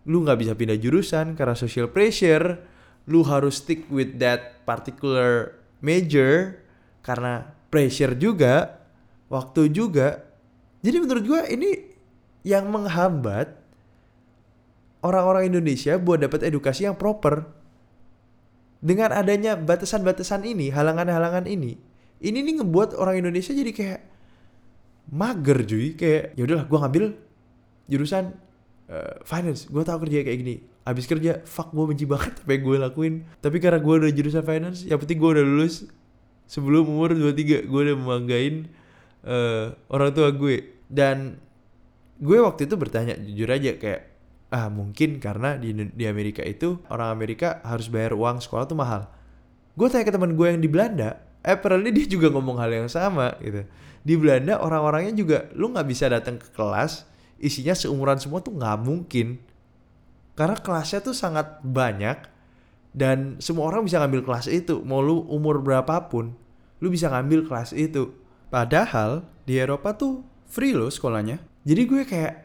lu 0.08 0.24
nggak 0.24 0.40
bisa 0.40 0.54
pindah 0.56 0.80
jurusan 0.80 1.36
karena 1.36 1.56
social 1.56 1.92
pressure 1.92 2.60
lu 3.08 3.24
harus 3.28 3.60
stick 3.60 3.88
with 3.92 4.16
that 4.20 4.64
particular 4.64 5.60
major 5.84 6.64
karena 7.04 7.52
pressure 7.68 8.16
juga, 8.16 8.80
waktu 9.28 9.68
juga. 9.74 10.24
Jadi 10.86 10.98
menurut 11.04 11.24
gue 11.26 11.42
ini 11.52 11.72
yang 12.48 12.72
menghambat 12.72 13.52
orang-orang 15.04 15.52
Indonesia 15.52 16.00
buat 16.00 16.24
dapat 16.24 16.48
edukasi 16.48 16.88
yang 16.88 16.96
proper. 16.96 17.63
Dengan 18.84 19.16
adanya 19.16 19.56
batasan-batasan 19.56 20.44
ini, 20.44 20.68
halangan-halangan 20.68 21.48
ini, 21.48 21.80
ini 22.20 22.38
nih 22.44 22.60
ngebuat 22.60 23.00
orang 23.00 23.24
Indonesia 23.24 23.56
jadi 23.56 23.72
kayak 23.72 24.02
mager 25.08 25.64
cuy, 25.64 25.96
kayak 25.96 26.36
ya 26.36 26.44
udahlah 26.44 26.68
gue 26.68 26.80
ngambil 26.84 27.06
jurusan 27.88 28.36
uh, 28.92 29.24
finance, 29.24 29.72
gue 29.72 29.84
tau 29.88 29.96
kerja 30.04 30.28
kayak 30.28 30.40
gini. 30.44 30.56
Abis 30.84 31.08
kerja, 31.08 31.40
fuck 31.48 31.72
gue 31.72 31.86
benci 31.88 32.04
banget 32.04 32.44
apa 32.44 32.52
yang 32.52 32.64
gue 32.68 32.78
lakuin. 32.84 33.14
Tapi 33.40 33.64
karena 33.64 33.80
gue 33.80 33.96
udah 34.04 34.12
jurusan 34.12 34.44
finance, 34.44 34.84
yang 34.84 35.00
penting 35.00 35.16
gue 35.16 35.32
udah 35.32 35.46
lulus, 35.48 35.88
sebelum 36.48 36.86
umur 36.86 37.16
23 37.16 37.66
gue 37.66 37.82
udah 37.88 37.96
membanggain 37.96 38.68
uh, 39.26 39.74
orang 39.90 40.12
tua 40.12 40.30
gue 40.36 40.86
dan 40.92 41.40
gue 42.20 42.38
waktu 42.40 42.70
itu 42.70 42.76
bertanya 42.78 43.18
jujur 43.18 43.50
aja 43.50 43.74
kayak 43.80 44.13
ah 44.54 44.70
mungkin 44.70 45.18
karena 45.18 45.58
di 45.58 45.74
di 45.74 46.06
Amerika 46.06 46.46
itu 46.46 46.78
orang 46.94 47.10
Amerika 47.10 47.58
harus 47.66 47.90
bayar 47.90 48.14
uang 48.14 48.38
sekolah 48.38 48.70
tuh 48.70 48.78
mahal. 48.78 49.10
Gue 49.74 49.90
tanya 49.90 50.06
ke 50.06 50.14
teman 50.14 50.38
gue 50.38 50.46
yang 50.46 50.62
di 50.62 50.70
Belanda 50.70 51.18
apparently 51.42 51.90
dia 51.90 52.06
juga 52.06 52.30
ngomong 52.30 52.62
hal 52.62 52.70
yang 52.70 52.86
sama 52.86 53.34
gitu. 53.42 53.66
Di 54.06 54.14
Belanda 54.14 54.62
orang-orangnya 54.62 55.18
juga 55.18 55.50
lu 55.58 55.74
nggak 55.74 55.88
bisa 55.90 56.06
datang 56.06 56.38
ke 56.38 56.54
kelas 56.54 57.10
isinya 57.42 57.74
seumuran 57.74 58.22
semua 58.22 58.46
tuh 58.46 58.54
nggak 58.54 58.78
mungkin. 58.86 59.42
Karena 60.38 60.54
kelasnya 60.62 61.02
tuh 61.02 61.18
sangat 61.18 61.62
banyak 61.66 62.30
dan 62.94 63.42
semua 63.42 63.74
orang 63.74 63.90
bisa 63.90 63.98
ngambil 63.98 64.22
kelas 64.22 64.46
itu. 64.46 64.86
Mau 64.86 65.02
lu 65.02 65.26
umur 65.34 65.66
berapapun 65.66 66.38
lu 66.78 66.92
bisa 66.92 67.08
ngambil 67.10 67.50
kelas 67.50 67.72
itu. 67.74 68.12
Padahal 68.54 69.26
di 69.50 69.58
Eropa 69.58 69.98
tuh 69.98 70.22
free 70.46 70.76
loh 70.76 70.92
sekolahnya. 70.92 71.40
Jadi 71.64 71.82
gue 71.88 72.02
kayak 72.04 72.43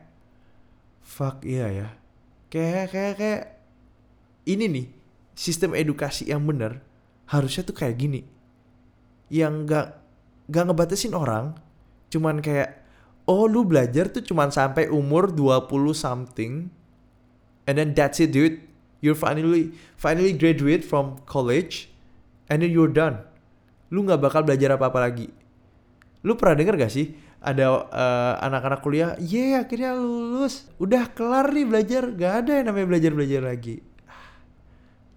fuck 1.08 1.40
iya 1.48 1.72
ya. 1.72 1.88
Kayak 2.52 2.92
kayak 2.92 3.14
kayak 3.16 3.42
ini 4.44 4.64
nih 4.68 4.86
sistem 5.32 5.72
edukasi 5.72 6.28
yang 6.28 6.44
bener 6.44 6.84
harusnya 7.32 7.64
tuh 7.64 7.72
kayak 7.72 7.96
gini. 7.96 8.20
Yang 9.32 9.54
gak 9.64 9.86
gak 10.52 10.64
ngebatasin 10.68 11.16
orang 11.16 11.56
cuman 12.08 12.40
kayak 12.40 12.84
oh 13.28 13.44
lu 13.44 13.64
belajar 13.64 14.08
tuh 14.08 14.24
cuman 14.24 14.48
sampai 14.48 14.88
umur 14.88 15.28
20 15.28 15.68
something 15.92 16.72
and 17.68 17.74
then 17.80 17.96
that's 17.96 18.20
it 18.20 18.32
dude. 18.32 18.60
You 18.98 19.14
finally 19.14 19.78
finally 19.94 20.34
graduate 20.34 20.82
from 20.82 21.22
college 21.24 21.88
and 22.52 22.60
then 22.60 22.72
you're 22.72 22.90
done. 22.90 23.24
Lu 23.88 24.04
nggak 24.04 24.20
bakal 24.20 24.44
belajar 24.44 24.76
apa 24.76 24.92
apa 24.92 24.98
lagi. 25.00 25.28
Lu 26.26 26.34
pernah 26.34 26.58
denger 26.58 26.74
gak 26.76 26.92
sih 26.92 27.14
ada 27.38 27.86
uh, 27.86 28.34
anak-anak 28.42 28.80
kuliah 28.82 29.14
ye 29.22 29.54
yeah, 29.54 29.62
akhirnya 29.62 29.94
lulus. 29.94 30.66
Udah 30.82 31.06
kelar 31.14 31.54
nih 31.54 31.66
belajar. 31.66 32.10
Gak 32.10 32.34
ada 32.44 32.52
yang 32.58 32.66
namanya 32.70 32.86
belajar 32.90 33.12
belajar 33.14 33.42
lagi. 33.46 33.76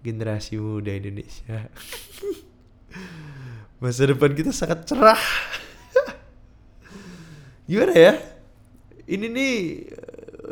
Generasi 0.02 0.58
muda 0.58 0.94
Indonesia. 0.94 1.66
Masa 3.82 4.06
depan 4.06 4.30
kita 4.38 4.54
sangat 4.54 4.86
cerah. 4.86 5.18
Gimana 7.70 7.94
ya? 7.94 8.14
Ini 9.06 9.26
nih 9.26 9.54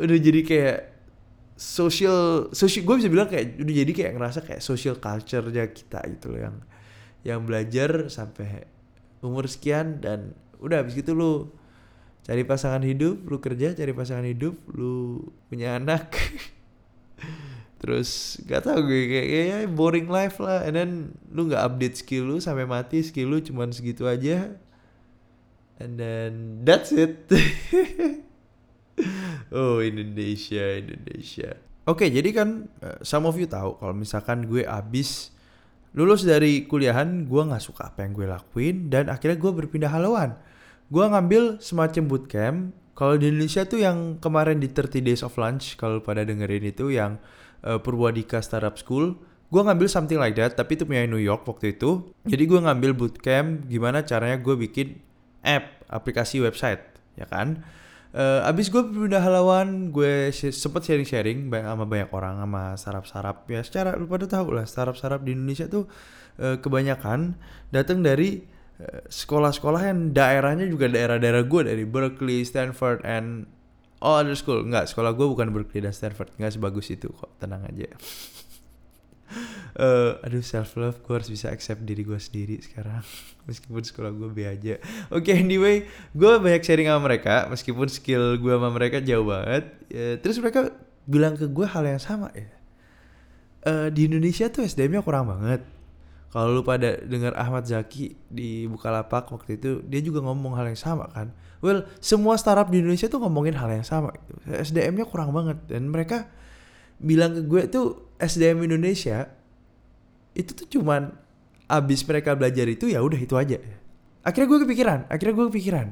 udah 0.03 0.17
jadi 0.19 0.41
kayak 0.43 0.79
social 1.55 2.49
social 2.57 2.83
gue 2.83 2.95
bisa 2.99 3.09
bilang 3.11 3.29
kayak 3.29 3.61
udah 3.61 3.75
jadi 3.85 3.91
kayak 3.93 4.11
ngerasa 4.17 4.39
kayak 4.41 4.61
social 4.65 4.97
culture-nya 4.97 5.69
kita 5.69 6.01
gitu 6.09 6.33
loh 6.33 6.41
yang 6.41 6.57
yang 7.21 7.39
belajar 7.45 8.09
sampai 8.09 8.65
umur 9.21 9.45
sekian 9.45 10.01
dan 10.01 10.33
udah 10.57 10.81
habis 10.81 10.97
gitu 10.97 11.13
lu 11.13 11.53
cari 12.21 12.43
pasangan 12.45 12.83
hidup, 12.85 13.25
lu 13.25 13.37
kerja 13.41 13.73
cari 13.73 13.93
pasangan 13.93 14.25
hidup, 14.27 14.57
lu 14.73 15.25
punya 15.49 15.77
anak. 15.81 16.13
Terus 17.81 18.37
gak 18.45 18.69
tau 18.69 18.85
gue 18.85 19.09
kayak, 19.09 19.27
kayak 19.27 19.73
boring 19.73 20.05
life 20.05 20.37
lah 20.37 20.61
and 20.61 20.77
then 20.77 20.91
lu 21.33 21.49
nggak 21.49 21.65
update 21.65 21.97
skill 21.97 22.29
lu 22.29 22.37
sampai 22.37 22.69
mati 22.69 23.01
skill 23.01 23.33
lu 23.33 23.41
cuman 23.41 23.73
segitu 23.73 24.05
aja. 24.05 24.53
And 25.81 25.97
then 25.97 26.61
that's 26.61 26.93
it. 26.93 27.25
oh 29.51 29.79
Indonesia 29.83 30.79
Indonesia 30.79 31.57
oke 31.87 32.05
jadi 32.07 32.29
kan 32.31 32.69
uh, 32.81 32.99
some 33.01 33.27
of 33.27 33.35
you 33.35 33.47
tahu 33.47 33.77
kalau 33.77 33.95
misalkan 33.95 34.47
gue 34.47 34.63
abis 34.63 35.33
lulus 35.91 36.23
dari 36.23 36.65
kuliahan 36.65 37.27
gue 37.27 37.41
nggak 37.41 37.63
suka 37.63 37.91
apa 37.91 38.07
yang 38.07 38.15
gue 38.15 38.27
lakuin 38.29 38.75
dan 38.87 39.11
akhirnya 39.11 39.37
gue 39.37 39.51
berpindah 39.51 39.91
haluan 39.91 40.39
gue 40.91 41.05
ngambil 41.07 41.63
semacam 41.63 42.03
bootcamp. 42.11 42.59
Kalau 42.91 43.15
di 43.17 43.31
Indonesia 43.31 43.63
tuh 43.65 43.79
yang 43.81 44.19
kemarin 44.19 44.59
di 44.59 44.67
30 44.69 45.01
Days 45.01 45.23
of 45.23 45.33
Lunch 45.39 45.79
kalau 45.79 46.03
pada 46.03 46.21
dengerin 46.27 46.67
itu 46.67 46.91
yang 46.91 47.17
uh, 47.63 47.79
Purwadika 47.79 48.43
Startup 48.43 48.75
School 48.75 49.15
gue 49.51 49.59
ngambil 49.59 49.87
something 49.91 50.15
like 50.15 50.35
that 50.39 50.55
tapi 50.55 50.79
itu 50.79 50.87
punya 50.87 51.07
New 51.07 51.19
York 51.19 51.47
waktu 51.47 51.79
itu. 51.79 52.11
Jadi 52.27 52.43
gue 52.45 52.59
ngambil 52.59 52.91
bootcamp 52.93 53.67
gimana 53.71 54.03
caranya 54.03 54.37
gue 54.37 54.55
bikin 54.55 54.99
app 55.41 55.87
aplikasi 55.87 56.43
website 56.43 56.83
ya 57.15 57.25
kan? 57.25 57.63
Uh, 58.11 58.43
abis 58.43 58.67
gue 58.67 58.83
pindah 58.83 59.23
halawan, 59.23 59.87
gue 59.87 60.35
sempet 60.35 60.83
sharing-sharing 60.83 61.47
sama 61.47 61.87
banyak 61.87 62.11
orang 62.11 62.43
sama 62.43 62.63
sarap-sarap. 62.75 63.47
Ya 63.47 63.63
secara 63.63 63.95
lu 63.95 64.03
pada 64.07 64.27
tahu 64.27 64.51
lah 64.51 64.67
sarap-sarap 64.67 65.23
di 65.23 65.31
Indonesia 65.31 65.71
tuh 65.71 65.87
uh, 66.43 66.59
kebanyakan 66.59 67.39
datang 67.71 68.03
dari 68.03 68.43
sekolah-sekolah 69.09 69.81
yang 69.91 69.99
daerahnya 70.15 70.65
juga 70.65 70.89
daerah-daerah 70.89 71.43
gue 71.45 71.61
dari 71.67 71.83
Berkeley, 71.85 72.41
Stanford, 72.45 73.05
and 73.05 73.45
all 74.01 74.19
other 74.19 74.35
school. 74.35 74.65
Enggak, 74.65 74.89
sekolah 74.89 75.13
gue 75.13 75.27
bukan 75.29 75.53
Berkeley 75.53 75.85
dan 75.85 75.93
Stanford, 75.93 76.33
nggak 76.35 76.57
sebagus 76.57 76.89
itu 76.89 77.07
kok, 77.13 77.29
tenang 77.37 77.63
aja. 77.63 77.87
uh, 79.79 80.19
aduh 80.25 80.43
self 80.43 80.75
love 80.75 80.99
gue 80.99 81.13
harus 81.15 81.31
bisa 81.31 81.47
accept 81.53 81.85
diri 81.85 82.03
gue 82.03 82.17
sendiri 82.17 82.59
sekarang. 82.59 83.05
Meskipun 83.47 83.81
sekolah 83.85 84.11
gue 84.11 84.29
be 84.33 84.43
aja. 84.49 84.81
Oke 85.13 85.31
okay, 85.31 85.39
anyway 85.39 85.87
gue 86.11 86.31
banyak 86.41 86.61
sharing 86.61 86.91
sama 86.91 87.09
mereka 87.09 87.47
meskipun 87.49 87.87
skill 87.89 88.37
gue 88.37 88.53
sama 88.53 88.69
mereka 88.73 88.99
jauh 88.99 89.23
banget. 89.23 89.71
Uh, 89.93 90.15
terus 90.19 90.41
mereka 90.41 90.75
bilang 91.07 91.39
ke 91.39 91.47
gue 91.47 91.65
hal 91.65 91.85
yang 91.87 92.01
sama 92.01 92.29
ya. 92.35 92.49
Uh, 93.61 93.87
di 93.93 94.09
Indonesia 94.09 94.49
tuh 94.49 94.65
SDM-nya 94.65 95.05
kurang 95.05 95.29
banget 95.29 95.61
kalau 96.31 96.55
lu 96.55 96.63
pada 96.63 96.95
dengar 97.03 97.35
Ahmad 97.35 97.67
Zaki 97.67 98.15
di 98.31 98.63
Bukalapak 98.71 99.27
waktu 99.35 99.59
itu 99.59 99.83
dia 99.83 99.99
juga 99.99 100.23
ngomong 100.23 100.55
hal 100.55 100.71
yang 100.71 100.79
sama 100.79 101.11
kan. 101.11 101.35
Well 101.59 101.83
semua 101.99 102.39
startup 102.39 102.71
di 102.71 102.79
Indonesia 102.79 103.11
tuh 103.11 103.19
ngomongin 103.19 103.59
hal 103.59 103.67
yang 103.67 103.83
sama 103.83 104.15
gitu. 104.15 104.39
SDM-nya 104.47 105.03
kurang 105.11 105.35
banget. 105.35 105.59
Dan 105.67 105.91
mereka 105.91 106.31
bilang 107.03 107.35
ke 107.35 107.43
gue 107.43 107.61
tuh 107.67 108.15
SDM 108.15 108.63
Indonesia 108.63 109.27
itu 110.31 110.55
tuh 110.55 110.67
cuman 110.71 111.11
abis 111.67 112.07
mereka 112.07 112.31
belajar 112.39 112.63
itu 112.63 112.87
ya 112.87 113.03
udah 113.03 113.19
itu 113.19 113.35
aja. 113.35 113.59
Akhirnya 114.23 114.47
gue 114.55 114.59
kepikiran 114.63 114.99
akhirnya 115.11 115.35
gue 115.35 115.45
kepikiran. 115.51 115.87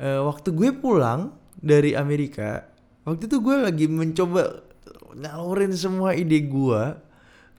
Uh, 0.00 0.32
waktu 0.32 0.48
gue 0.56 0.72
pulang 0.80 1.36
dari 1.60 1.92
Amerika 1.92 2.72
waktu 3.04 3.28
itu 3.28 3.36
gue 3.36 3.56
lagi 3.60 3.84
mencoba 3.84 4.64
nyalurin 5.12 5.76
semua 5.76 6.16
ide 6.16 6.40
gue 6.48 7.11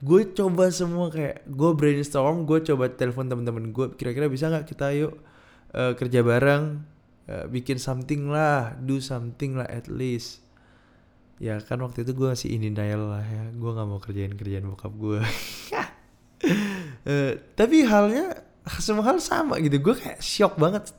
gue 0.04 0.22
coba 0.36 0.68
semua 0.68 1.08
kayak 1.08 1.48
gue 1.48 1.70
brainstorm 1.72 2.44
gue 2.44 2.60
coba 2.60 2.92
telepon 2.92 3.24
teman-teman 3.24 3.72
gue 3.72 3.96
kira-kira 3.96 4.28
bisa 4.28 4.52
nggak 4.52 4.68
kita 4.68 4.92
yuk 4.92 5.16
uh, 5.72 5.96
kerja 5.96 6.20
bareng 6.20 6.84
uh, 7.32 7.48
bikin 7.48 7.80
something 7.80 8.28
lah 8.28 8.76
do 8.84 9.00
something 9.00 9.56
lah 9.56 9.64
at 9.72 9.88
least. 9.88 10.44
Ya 11.40 11.58
kan 11.58 11.82
waktu 11.82 12.04
itu 12.04 12.12
gue 12.14 12.30
masih 12.30 12.52
ini 12.52 12.70
denial 12.70 13.10
lah 13.10 13.24
ya 13.24 13.48
gue 13.50 13.70
nggak 13.74 13.88
mau 13.88 13.98
kerjain 13.98 14.36
kerjaan 14.38 14.70
bokap 14.70 14.92
gue 14.94 15.18
uh, 17.10 17.32
tapi 17.58 17.82
halnya 17.88 18.44
semua 18.76 19.08
hal 19.08 19.18
sama 19.24 19.56
gitu. 19.64 19.80
Gue 19.80 19.96
kayak 19.96 20.20
shock 20.20 20.60
banget 20.60 20.92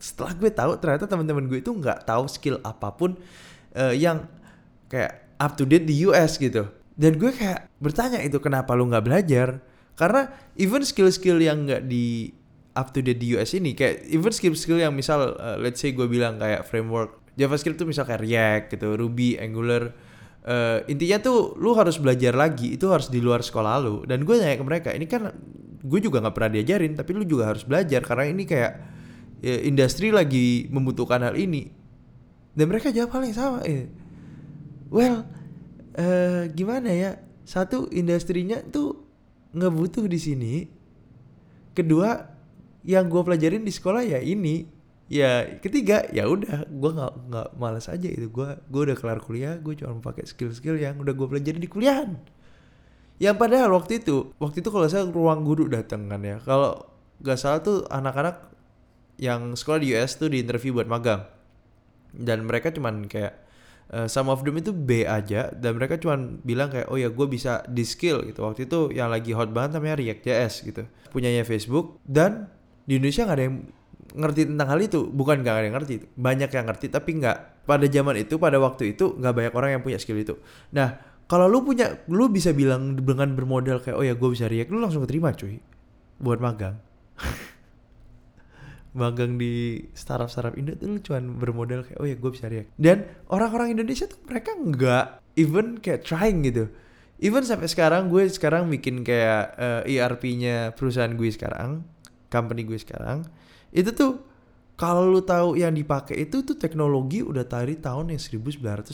setelah 0.00 0.32
gue 0.32 0.48
tahu 0.48 0.72
ternyata 0.80 1.04
teman-teman 1.04 1.44
gue 1.44 1.60
itu 1.60 1.76
nggak 1.76 2.08
tahu 2.08 2.24
skill 2.24 2.56
apa 2.64 2.88
pun 2.96 3.20
uh, 3.76 3.92
yang 3.92 4.24
kayak 4.88 5.28
up 5.36 5.52
to 5.60 5.68
date 5.68 5.84
di 5.84 6.08
US 6.08 6.40
gitu 6.40 6.75
dan 6.96 7.20
gue 7.20 7.28
kayak 7.28 7.68
bertanya 7.76 8.24
itu 8.24 8.40
kenapa 8.40 8.72
lu 8.72 8.88
nggak 8.88 9.04
belajar? 9.04 9.60
Karena 9.96 10.32
even 10.56 10.80
skill-skill 10.80 11.40
yang 11.40 11.68
nggak 11.68 11.84
di 11.84 12.32
up 12.76 12.92
to 12.92 13.00
date 13.00 13.20
di 13.20 13.36
US 13.36 13.56
ini 13.56 13.72
kayak 13.72 14.04
even 14.08 14.32
skill-skill 14.32 14.80
yang 14.80 14.92
misal 14.92 15.36
uh, 15.36 15.56
let's 15.60 15.80
say 15.80 15.92
gue 15.92 16.04
bilang 16.08 16.36
kayak 16.36 16.64
framework 16.68 17.20
JavaScript 17.36 17.80
tuh 17.80 17.88
misal 17.88 18.04
kayak 18.08 18.20
React 18.24 18.64
gitu 18.76 18.88
Ruby 18.96 19.36
Angular 19.36 19.92
uh, 20.48 20.78
intinya 20.88 21.20
tuh 21.20 21.52
lu 21.60 21.76
harus 21.76 22.00
belajar 22.00 22.32
lagi 22.32 22.80
itu 22.80 22.88
harus 22.88 23.12
di 23.12 23.20
luar 23.20 23.44
sekolah 23.44 23.74
lu. 23.82 23.94
Dan 24.08 24.24
gue 24.24 24.34
nanya 24.40 24.56
ke 24.56 24.64
mereka 24.64 24.88
ini 24.96 25.04
kan 25.04 25.32
gue 25.84 26.00
juga 26.00 26.24
nggak 26.24 26.34
pernah 26.34 26.50
diajarin 26.56 26.92
tapi 26.96 27.10
lu 27.12 27.24
juga 27.28 27.52
harus 27.52 27.62
belajar 27.68 28.00
karena 28.02 28.24
ini 28.32 28.42
kayak 28.48 28.72
ya, 29.44 29.56
industri 29.68 30.08
lagi 30.08 30.70
membutuhkan 30.72 31.20
hal 31.20 31.36
ini. 31.36 31.68
Dan 32.56 32.72
mereka 32.72 32.88
jawab 32.88 33.12
hal 33.20 33.22
yang 33.28 33.36
sama 33.36 33.58
eh 33.68 33.84
well 34.88 35.28
uh, 35.96 36.42
gimana 36.52 36.90
ya? 36.92 37.10
Satu 37.46 37.88
industrinya 37.90 38.60
tuh 38.62 39.02
nggak 39.56 39.72
butuh 39.72 40.04
di 40.06 40.18
sini. 40.20 40.54
Kedua 41.72 42.16
yang 42.86 43.10
gue 43.10 43.22
pelajarin 43.24 43.64
di 43.64 43.72
sekolah 43.72 44.04
ya 44.04 44.20
ini. 44.20 44.68
Ya 45.06 45.46
ketiga 45.62 46.02
ya 46.10 46.26
udah 46.26 46.66
gue 46.66 46.90
nggak 46.90 47.14
nggak 47.30 47.48
malas 47.56 47.86
aja 47.86 48.08
itu. 48.10 48.28
Gue 48.28 48.58
gue 48.58 48.82
udah 48.92 48.96
kelar 48.98 49.22
kuliah 49.22 49.54
gue 49.56 49.78
cuma 49.78 50.02
pakai 50.02 50.26
skill-skill 50.26 50.76
yang 50.76 50.98
udah 50.98 51.14
gue 51.14 51.26
pelajarin 51.26 51.62
di 51.62 51.70
kuliahan. 51.70 52.10
Yang 53.16 53.36
padahal 53.38 53.70
waktu 53.72 54.02
itu 54.02 54.34
waktu 54.42 54.60
itu 54.60 54.68
kalau 54.68 54.86
saya 54.90 55.06
ruang 55.06 55.46
guru 55.46 55.70
datang 55.70 56.10
kan 56.10 56.20
ya. 56.20 56.42
Kalau 56.42 56.82
nggak 57.22 57.38
salah 57.38 57.62
tuh 57.62 57.86
anak-anak 57.88 58.52
yang 59.16 59.56
sekolah 59.56 59.80
di 59.80 59.96
US 59.96 60.18
tuh 60.20 60.28
di 60.28 60.42
interview 60.42 60.76
buat 60.76 60.90
magang. 60.90 61.24
Dan 62.10 62.44
mereka 62.44 62.74
cuman 62.74 63.06
kayak 63.06 63.45
uh, 63.92 64.08
some 64.10 64.32
of 64.32 64.42
them 64.42 64.56
itu 64.58 64.74
B 64.74 65.06
aja 65.06 65.52
dan 65.52 65.78
mereka 65.78 66.00
cuma 66.00 66.18
bilang 66.42 66.72
kayak 66.72 66.90
oh 66.90 66.98
ya 66.98 67.12
gue 67.12 67.26
bisa 67.28 67.62
di 67.70 67.84
skill 67.86 68.26
gitu. 68.26 68.42
Waktu 68.42 68.66
itu 68.66 68.90
yang 68.94 69.12
lagi 69.12 69.36
hot 69.36 69.52
banget 69.52 69.78
namanya 69.78 69.96
React 70.00 70.20
JS 70.26 70.54
gitu 70.66 70.82
punyanya 71.10 71.46
Facebook. 71.46 72.02
Dan 72.06 72.50
di 72.86 72.98
Indonesia 72.98 73.26
nggak 73.26 73.36
ada 73.38 73.44
yang 73.46 73.56
ngerti 74.16 74.40
tentang 74.48 74.68
hal 74.70 74.80
itu. 74.82 75.00
Bukan 75.10 75.36
nggak 75.42 75.54
ada 75.54 75.64
yang 75.66 75.76
ngerti 75.76 75.94
banyak 76.16 76.50
yang 76.50 76.66
ngerti 76.66 76.86
tapi 76.90 77.10
nggak. 77.20 77.38
Pada 77.66 77.82
zaman 77.90 78.14
itu 78.14 78.38
pada 78.38 78.62
waktu 78.62 78.94
itu 78.94 79.18
nggak 79.18 79.34
banyak 79.34 79.52
orang 79.58 79.70
yang 79.78 79.82
punya 79.82 79.98
skill 79.98 80.18
itu. 80.22 80.38
Nah 80.70 81.02
kalau 81.26 81.50
lu 81.50 81.66
punya 81.66 81.98
lu 82.06 82.30
bisa 82.30 82.54
bilang 82.54 82.94
dengan 82.94 83.34
bermodal 83.34 83.82
kayak 83.82 83.98
oh 83.98 84.06
ya 84.06 84.14
gue 84.14 84.28
bisa 84.30 84.46
React 84.46 84.70
lu 84.70 84.78
langsung 84.78 85.02
keterima 85.02 85.34
cuy. 85.34 85.58
Buat 86.16 86.38
magang 86.40 86.80
magang 88.96 89.36
di 89.36 89.84
startup 89.92 90.32
startup 90.32 90.56
Indo 90.56 90.72
tuh 90.74 90.96
cuman 91.04 91.36
bermodal 91.36 91.84
kayak 91.84 92.00
oh 92.00 92.08
ya 92.08 92.16
gue 92.16 92.30
bisa 92.32 92.48
react. 92.48 92.72
Dan 92.80 93.04
orang-orang 93.28 93.76
Indonesia 93.76 94.08
tuh 94.08 94.18
mereka 94.24 94.56
nggak 94.56 95.06
even 95.36 95.76
kayak 95.78 96.02
trying 96.02 96.40
gitu. 96.42 96.72
Even 97.20 97.44
sampai 97.44 97.68
sekarang 97.68 98.08
gue 98.08 98.28
sekarang 98.28 98.68
bikin 98.68 99.04
kayak 99.04 99.56
uh, 99.56 99.80
eh, 99.84 100.00
ERP-nya 100.00 100.72
perusahaan 100.76 101.12
gue 101.12 101.28
sekarang 101.32 101.84
company 102.28 102.66
gue 102.66 102.76
sekarang 102.76 103.24
itu 103.72 103.90
tuh 103.94 104.20
kalau 104.76 105.08
lu 105.08 105.24
tahu 105.24 105.56
yang 105.56 105.72
dipakai 105.72 106.28
itu 106.28 106.44
tuh 106.44 106.60
teknologi 106.60 107.24
udah 107.24 107.48
dari 107.48 107.80
tahun 107.80 108.12
yang 108.12 108.20
1999 108.20 108.84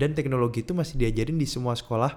dan 0.00 0.10
teknologi 0.16 0.64
itu 0.64 0.72
masih 0.72 0.96
diajarin 0.96 1.36
di 1.36 1.44
semua 1.44 1.76
sekolah 1.76 2.12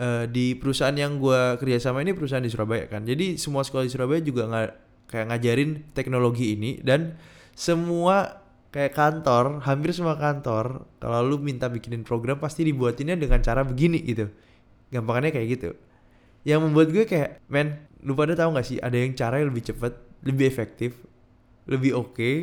uh, 0.00 0.24
di 0.24 0.56
perusahaan 0.56 0.96
yang 0.96 1.20
gue 1.20 1.60
kerjasama 1.60 2.00
ini 2.00 2.16
perusahaan 2.16 2.40
di 2.40 2.48
Surabaya 2.48 2.88
kan. 2.88 3.04
Jadi 3.04 3.36
semua 3.36 3.60
sekolah 3.60 3.84
di 3.84 3.92
Surabaya 3.92 4.20
juga 4.24 4.48
nggak 4.48 4.70
kayak 5.12 5.28
ngajarin 5.28 5.84
teknologi 5.92 6.56
ini 6.56 6.80
dan 6.80 7.20
semua 7.52 8.40
kayak 8.72 8.96
kantor, 8.96 9.60
hampir 9.68 9.92
semua 9.92 10.16
kantor 10.16 10.88
kalau 10.96 11.20
lu 11.20 11.36
minta 11.36 11.68
bikinin 11.68 12.00
program 12.00 12.40
pasti 12.40 12.64
dibuatinnya 12.64 13.20
dengan 13.20 13.44
cara 13.44 13.60
begini 13.60 14.00
gitu. 14.00 14.32
Gampangannya 14.88 15.28
kayak 15.28 15.48
gitu. 15.60 15.70
Yang 16.48 16.60
membuat 16.64 16.88
gue 16.90 17.04
kayak, 17.04 17.44
men, 17.52 17.84
lu 18.00 18.16
pada 18.16 18.32
tahu 18.32 18.56
gak 18.56 18.66
sih 18.66 18.80
ada 18.80 18.96
yang 18.96 19.12
cara 19.12 19.44
yang 19.44 19.52
lebih 19.52 19.68
cepet, 19.68 19.92
lebih 20.24 20.44
efektif, 20.48 20.96
lebih 21.68 21.92
oke, 21.92 22.08
okay, 22.16 22.36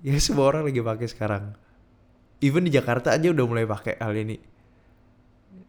ya 0.00 0.16
semua 0.16 0.48
orang 0.48 0.64
lagi 0.64 0.80
pakai 0.80 1.06
sekarang. 1.06 1.52
Even 2.40 2.64
di 2.64 2.72
Jakarta 2.72 3.12
aja 3.12 3.28
udah 3.28 3.44
mulai 3.44 3.68
pakai 3.68 4.00
hal 4.00 4.16
ini 4.16 4.54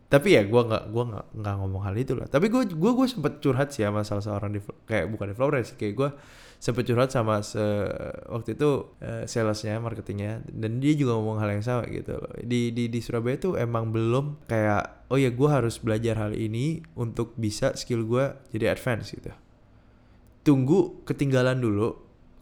tapi 0.06 0.38
ya 0.38 0.46
gue 0.46 0.62
nggak 0.70 0.84
gue 0.94 1.04
nggak 1.12 1.26
nggak 1.34 1.56
ngomong 1.60 1.82
hal 1.82 1.96
itu 1.98 2.14
lah 2.14 2.30
tapi 2.30 2.48
gue 2.54 2.70
gue 2.70 2.92
gue 2.94 3.08
sempet 3.10 3.42
curhat 3.42 3.74
sih 3.74 3.84
sama 3.84 4.06
salah 4.06 4.22
seorang 4.22 4.54
di 4.54 4.62
kayak 4.86 5.10
bukan 5.10 5.34
developer 5.34 5.60
sih 5.66 5.76
kayak 5.76 5.94
gue 5.98 6.10
sempet 6.60 6.88
curhat 6.88 7.14
sama 7.14 7.46
se 7.46 7.62
waktu 8.32 8.58
itu 8.58 8.90
uh, 9.04 9.24
salesnya 9.30 9.78
marketingnya 9.78 10.42
dan 10.50 10.82
dia 10.82 10.98
juga 10.98 11.20
ngomong 11.20 11.38
hal 11.38 11.54
yang 11.54 11.64
sama 11.66 11.86
gitu 11.92 12.18
loh. 12.18 12.34
Di 12.42 12.74
di 12.74 12.90
di 12.90 13.00
Surabaya 13.04 13.38
tuh 13.38 13.54
emang 13.60 13.94
belum 13.94 14.48
kayak 14.50 15.12
oh 15.14 15.20
ya 15.20 15.30
gue 15.30 15.50
harus 15.50 15.78
belajar 15.78 16.18
hal 16.18 16.34
ini 16.34 16.82
untuk 16.98 17.38
bisa 17.38 17.78
skill 17.78 18.08
gue 18.08 18.26
jadi 18.50 18.74
advance 18.74 19.14
gitu. 19.14 19.32
Tunggu 20.46 21.06
ketinggalan 21.06 21.62
dulu 21.62 21.94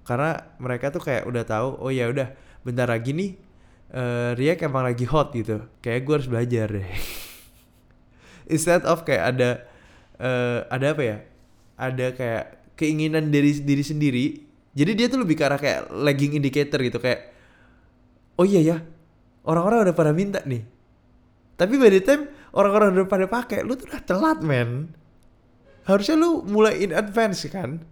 karena 0.04 0.56
mereka 0.60 0.92
tuh 0.92 1.04
kayak 1.04 1.28
udah 1.28 1.44
tahu 1.48 1.80
oh 1.80 1.92
ya 1.92 2.12
udah 2.12 2.32
bentar 2.64 2.88
lagi 2.88 3.12
nih 3.12 3.32
uh, 3.92 4.32
React 4.36 4.62
emang 4.68 4.84
lagi 4.88 5.06
hot 5.08 5.36
gitu. 5.36 5.68
Kayak 5.80 6.00
gue 6.04 6.14
harus 6.16 6.30
belajar 6.30 6.68
deh. 6.72 6.88
Instead 8.54 8.84
of 8.84 9.04
kayak 9.08 9.36
ada 9.36 9.50
uh, 10.20 10.60
ada 10.68 10.86
apa 10.96 11.04
ya? 11.04 11.18
Ada 11.76 12.08
kayak 12.16 12.63
keinginan 12.78 13.30
dari 13.30 13.54
diri 13.62 13.84
sendiri. 13.84 14.26
Jadi 14.74 14.92
dia 14.98 15.06
tuh 15.06 15.22
lebih 15.22 15.38
ke 15.38 15.44
arah 15.46 15.62
kayak 15.62 15.94
lagging 15.94 16.34
indicator 16.34 16.82
gitu 16.82 16.98
kayak 16.98 17.30
oh 18.42 18.46
iya 18.46 18.62
ya 18.62 18.78
orang-orang 19.46 19.90
udah 19.90 19.96
pada 19.96 20.12
minta 20.12 20.42
nih. 20.44 20.66
Tapi 21.54 21.78
by 21.78 21.90
the 21.94 22.02
time 22.02 22.24
orang-orang 22.58 22.98
udah 22.98 23.08
pada 23.08 23.26
pakai 23.30 23.62
lu 23.62 23.78
tuh 23.78 23.86
udah 23.94 24.02
telat 24.02 24.40
men. 24.42 24.90
Harusnya 25.86 26.18
lu 26.18 26.42
mulai 26.48 26.82
in 26.82 26.96
advance 26.96 27.46
kan? 27.52 27.84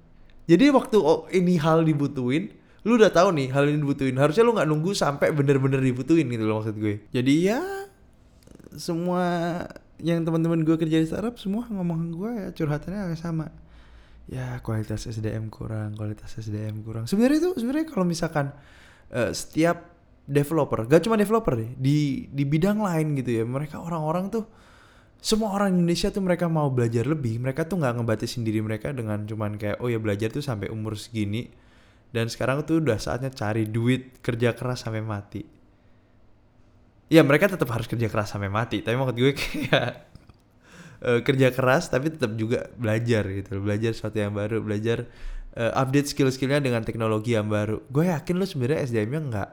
Jadi 0.50 0.74
waktu 0.74 0.98
oh, 0.98 1.30
ini 1.30 1.62
hal 1.62 1.86
dibutuhin 1.86 2.50
lu 2.82 2.98
udah 2.98 3.14
tahu 3.14 3.30
nih 3.38 3.54
hal 3.54 3.70
ini 3.70 3.78
dibutuhin. 3.78 4.18
Harusnya 4.18 4.42
lu 4.42 4.58
nggak 4.58 4.66
nunggu 4.66 4.92
sampai 4.98 5.30
bener-bener 5.30 5.78
dibutuhin 5.78 6.26
gitu 6.34 6.44
loh 6.50 6.66
maksud 6.66 6.82
gue. 6.82 7.06
Jadi 7.14 7.34
ya 7.46 7.62
semua 8.74 9.22
yang 10.02 10.26
teman-teman 10.26 10.66
gue 10.66 10.76
kerja 10.82 10.98
di 10.98 11.06
startup 11.06 11.38
semua 11.38 11.70
ngomong 11.70 12.10
gue 12.18 12.32
ya 12.34 12.48
curhatannya 12.50 13.12
agak 13.12 13.20
sama 13.22 13.54
ya 14.32 14.64
kualitas 14.64 15.12
SDM 15.12 15.52
kurang 15.52 15.92
kualitas 16.00 16.32
SDM 16.40 16.80
kurang. 16.88 17.04
Sebenarnya 17.04 17.38
itu 17.44 17.52
sebenarnya 17.60 17.86
kalau 17.92 18.08
misalkan 18.08 18.56
uh, 19.12 19.32
setiap 19.36 19.92
developer 20.24 20.88
gak 20.88 21.04
cuma 21.04 21.20
developer 21.20 21.60
deh 21.60 21.72
di 21.76 22.30
di 22.32 22.48
bidang 22.48 22.80
lain 22.80 23.20
gitu 23.20 23.42
ya 23.42 23.44
mereka 23.44 23.84
orang-orang 23.84 24.32
tuh 24.32 24.48
semua 25.22 25.54
orang 25.54 25.76
Indonesia 25.76 26.10
tuh 26.10 26.24
mereka 26.24 26.48
mau 26.48 26.72
belajar 26.72 27.06
lebih 27.06 27.38
mereka 27.38 27.68
tuh 27.68 27.78
nggak 27.78 27.94
ngebatasin 28.00 28.42
diri 28.42 28.58
mereka 28.64 28.90
dengan 28.90 29.22
cuman 29.28 29.60
kayak 29.60 29.78
oh 29.84 29.92
ya 29.92 30.02
belajar 30.02 30.34
tuh 30.34 30.42
sampai 30.42 30.72
umur 30.74 30.98
segini 30.98 31.46
dan 32.10 32.32
sekarang 32.32 32.64
tuh 32.66 32.82
udah 32.82 32.98
saatnya 32.98 33.30
cari 33.30 33.70
duit 33.70 34.20
kerja 34.20 34.52
keras 34.52 34.84
sampai 34.84 35.00
mati. 35.00 35.42
Ya 37.12 37.24
mereka 37.24 37.48
tetap 37.52 37.68
harus 37.72 37.88
kerja 37.92 38.08
keras 38.08 38.32
sampai 38.32 38.48
mati 38.48 38.80
tapi 38.80 38.96
maksud 38.96 39.16
gue 39.20 39.34
kayak 39.42 40.11
uh, 41.04 41.20
kerja 41.26 41.52
keras 41.54 41.90
tapi 41.90 42.14
tetap 42.14 42.34
juga 42.38 42.70
belajar 42.78 43.26
gitu. 43.30 43.62
Belajar 43.62 43.92
sesuatu 43.94 44.18
yang 44.18 44.34
baru 44.34 44.62
belajar 44.62 45.10
uh, 45.58 45.72
update 45.76 46.14
skill-skillnya 46.14 46.62
dengan 46.62 46.86
teknologi 46.86 47.36
yang 47.36 47.50
baru. 47.50 47.82
Gue 47.90 48.10
yakin 48.10 48.38
lo 48.38 48.46
sebenarnya 48.46 48.86
SDM-nya 48.88 49.22
nggak 49.30 49.50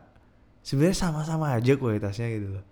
sebenarnya 0.63 0.99
sama-sama 0.99 1.57
aja 1.57 1.73
kualitasnya 1.75 2.29
gitu 2.29 2.49
loh. 2.61 2.65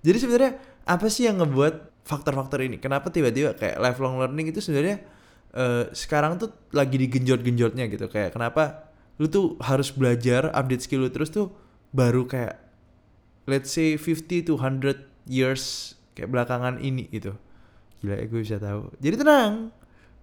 Jadi 0.00 0.16
sebenarnya 0.18 0.52
apa 0.88 1.06
sih 1.12 1.28
yang 1.28 1.38
ngebuat 1.38 2.04
faktor-faktor 2.08 2.64
ini? 2.64 2.80
Kenapa 2.80 3.12
tiba-tiba 3.12 3.54
kayak 3.54 3.78
lifelong 3.78 4.18
learning 4.18 4.50
itu 4.50 4.58
sebenarnya 4.64 5.04
uh, 5.54 5.92
sekarang 5.92 6.40
tuh 6.40 6.50
lagi 6.72 6.96
digenjot-genjotnya 6.96 7.86
gitu? 7.92 8.08
Kayak 8.08 8.34
kenapa 8.34 8.90
lu 9.20 9.28
tuh 9.28 9.60
harus 9.60 9.92
belajar 9.92 10.48
update 10.56 10.88
skill 10.88 11.04
lu 11.04 11.12
terus 11.12 11.28
tuh 11.28 11.52
baru 11.92 12.24
kayak 12.24 12.56
let's 13.44 13.68
say 13.68 13.98
50 14.00 14.48
to 14.48 14.56
100 14.56 15.04
years 15.28 15.94
kayak 16.16 16.32
belakangan 16.32 16.80
ini 16.80 17.06
gitu. 17.12 17.36
Gila 18.00 18.16
ya 18.16 18.24
gue 18.26 18.40
bisa 18.40 18.56
tahu. 18.56 18.92
Jadi 18.98 19.14
tenang. 19.20 19.72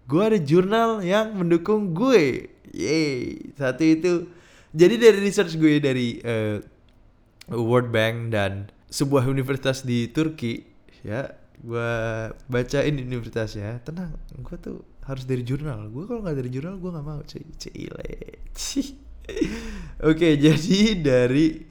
Gue 0.08 0.22
ada 0.24 0.40
jurnal 0.42 1.02
yang 1.06 1.38
mendukung 1.38 1.94
gue. 1.94 2.50
Yeay. 2.74 3.54
Satu 3.54 3.84
itu. 3.86 4.14
Jadi 4.74 4.96
dari 5.00 5.20
research 5.24 5.56
gue 5.56 5.80
dari 5.80 6.20
uh, 6.22 6.60
World 7.54 7.90
Bank 7.90 8.36
dan 8.36 8.68
sebuah 8.88 9.28
universitas 9.28 9.84
di 9.84 10.08
Turki 10.12 10.64
ya 11.04 11.28
gue 11.58 11.92
bacain 12.48 12.96
universitasnya 12.96 13.82
tenang 13.84 14.14
gue 14.40 14.58
tuh 14.62 14.78
harus 15.04 15.26
dari 15.26 15.42
jurnal 15.44 15.90
gue 15.90 16.04
kalau 16.06 16.22
nggak 16.24 16.38
dari 16.38 16.50
jurnal 16.52 16.76
gue 16.78 16.92
nggak 16.94 17.08
mau 17.08 17.22
cile 17.26 18.12
oke 20.10 20.28
jadi 20.38 20.80
dari 21.00 21.66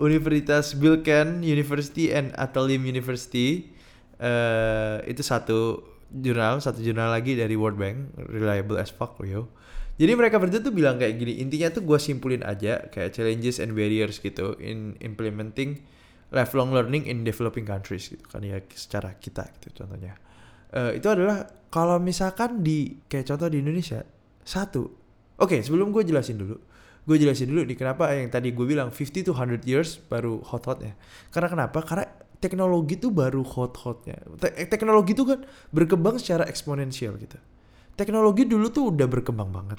Universitas 0.00 0.72
Bilken 0.72 1.44
University 1.44 2.08
and 2.08 2.32
Atalim 2.36 2.88
University 2.88 3.70
uh, 4.20 5.00
itu 5.08 5.24
satu 5.24 5.82
jurnal 6.10 6.60
satu 6.60 6.82
jurnal 6.84 7.10
lagi 7.10 7.38
dari 7.38 7.54
World 7.56 7.78
Bank 7.80 8.14
reliable 8.28 8.76
as 8.76 8.92
fuck 8.92 9.16
yo 9.24 9.48
Jadi 10.00 10.16
mereka 10.16 10.40
berdua 10.40 10.64
tuh 10.64 10.72
bilang 10.72 10.96
kayak 10.96 11.20
gini, 11.20 11.44
intinya 11.44 11.68
tuh 11.76 11.84
gue 11.84 12.00
simpulin 12.00 12.40
aja 12.40 12.88
kayak 12.88 13.12
challenges 13.12 13.60
and 13.60 13.76
barriers 13.76 14.16
gitu 14.16 14.56
in 14.56 14.96
implementing 15.04 15.84
lifelong 16.32 16.72
learning 16.72 17.04
in 17.04 17.20
developing 17.20 17.68
countries 17.68 18.08
gitu 18.08 18.24
kan 18.24 18.40
ya 18.40 18.64
secara 18.72 19.12
kita 19.20 19.44
gitu 19.60 19.84
contohnya. 19.84 20.16
Uh, 20.72 20.96
itu 20.96 21.04
adalah 21.04 21.44
kalau 21.68 22.00
misalkan 22.00 22.64
di 22.64 22.96
kayak 23.12 23.28
contoh 23.28 23.52
di 23.52 23.60
Indonesia 23.60 24.00
satu, 24.40 24.88
oke 25.36 25.52
okay, 25.52 25.60
sebelum 25.60 25.92
gue 25.92 26.00
jelasin 26.00 26.40
dulu, 26.40 26.56
gue 27.04 27.16
jelasin 27.20 27.52
dulu 27.52 27.68
nih 27.68 27.76
kenapa 27.76 28.08
yang 28.16 28.32
tadi 28.32 28.56
gue 28.56 28.64
bilang 28.64 28.88
50 28.88 29.26
to 29.28 29.36
100 29.36 29.68
years 29.68 30.00
baru 30.08 30.40
hot 30.48 30.64
hotnya. 30.64 30.96
Karena 31.28 31.52
kenapa? 31.52 31.84
Karena 31.84 32.08
teknologi 32.40 32.96
tuh 32.96 33.12
baru 33.12 33.44
hot 33.44 33.76
hotnya. 33.84 34.16
Te 34.40 34.66
teknologi 34.66 35.12
tuh 35.12 35.36
kan 35.36 35.40
berkembang 35.70 36.16
secara 36.16 36.48
eksponensial 36.48 37.20
gitu 37.20 37.36
teknologi 38.00 38.48
dulu 38.48 38.72
tuh 38.72 38.88
udah 38.96 39.04
berkembang 39.04 39.52
banget. 39.52 39.78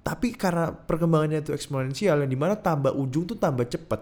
Tapi 0.00 0.32
karena 0.32 0.72
perkembangannya 0.72 1.44
itu 1.44 1.52
eksponensial 1.52 2.24
yang 2.24 2.30
di 2.32 2.40
mana 2.40 2.56
tambah 2.56 2.96
ujung 2.96 3.28
tuh 3.28 3.36
tambah 3.36 3.68
cepet 3.68 4.00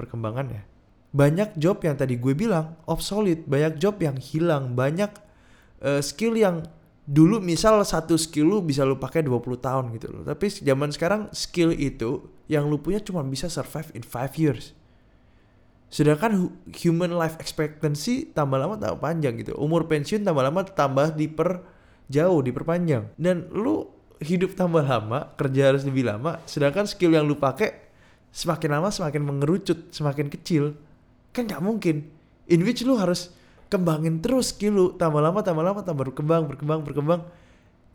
perkembangannya. 0.00 0.64
Banyak 1.12 1.60
job 1.60 1.84
yang 1.84 2.00
tadi 2.00 2.16
gue 2.16 2.32
bilang 2.32 2.80
obsolete, 2.88 3.44
banyak 3.44 3.76
job 3.76 4.00
yang 4.00 4.16
hilang, 4.16 4.72
banyak 4.72 5.12
uh, 5.84 6.00
skill 6.00 6.40
yang 6.40 6.64
dulu 7.04 7.38
misal 7.38 7.84
satu 7.84 8.16
skill 8.18 8.48
lu 8.48 8.58
bisa 8.64 8.82
lu 8.82 8.96
pakai 8.96 9.20
20 9.20 9.60
tahun 9.60 9.84
gitu 10.00 10.08
loh. 10.08 10.22
Tapi 10.24 10.48
zaman 10.64 10.88
sekarang 10.88 11.28
skill 11.36 11.76
itu 11.76 12.32
yang 12.48 12.64
lu 12.64 12.80
punya 12.80 13.04
cuma 13.04 13.20
bisa 13.20 13.52
survive 13.52 13.92
in 13.92 14.00
5 14.00 14.40
years. 14.40 14.72
Sedangkan 15.86 16.50
human 16.82 17.14
life 17.14 17.38
expectancy 17.38 18.28
tambah 18.34 18.58
lama 18.58 18.74
tambah 18.74 18.98
panjang 18.98 19.38
gitu. 19.38 19.54
Umur 19.54 19.86
pensiun 19.86 20.26
tambah 20.26 20.42
lama 20.42 20.66
tambah 20.66 21.14
diper 21.14 21.62
jauh 22.10 22.42
diperpanjang. 22.42 23.14
Dan 23.14 23.46
lu 23.54 23.86
hidup 24.18 24.56
tambah 24.58 24.82
lama 24.82 25.32
kerja 25.36 25.72
harus 25.72 25.84
lebih 25.84 26.08
lama 26.08 26.40
sedangkan 26.48 26.88
skill 26.88 27.12
yang 27.12 27.28
lu 27.28 27.36
pakai 27.36 27.84
semakin 28.32 28.80
lama 28.80 28.88
semakin 28.88 29.20
mengerucut 29.20 29.92
semakin 29.92 30.32
kecil 30.32 30.74
kan 31.30 31.46
nggak 31.46 31.62
mungkin. 31.62 32.08
In 32.46 32.62
which 32.62 32.86
lu 32.86 32.96
harus 32.96 33.34
kembangin 33.66 34.22
terus 34.22 34.54
skill 34.54 34.74
lu 34.74 34.86
tambah 34.94 35.20
lama 35.20 35.42
tambah 35.42 35.62
lama 35.62 35.80
tambah 35.82 36.10
berkembang 36.10 36.48
berkembang 36.50 36.80
berkembang 36.82 37.20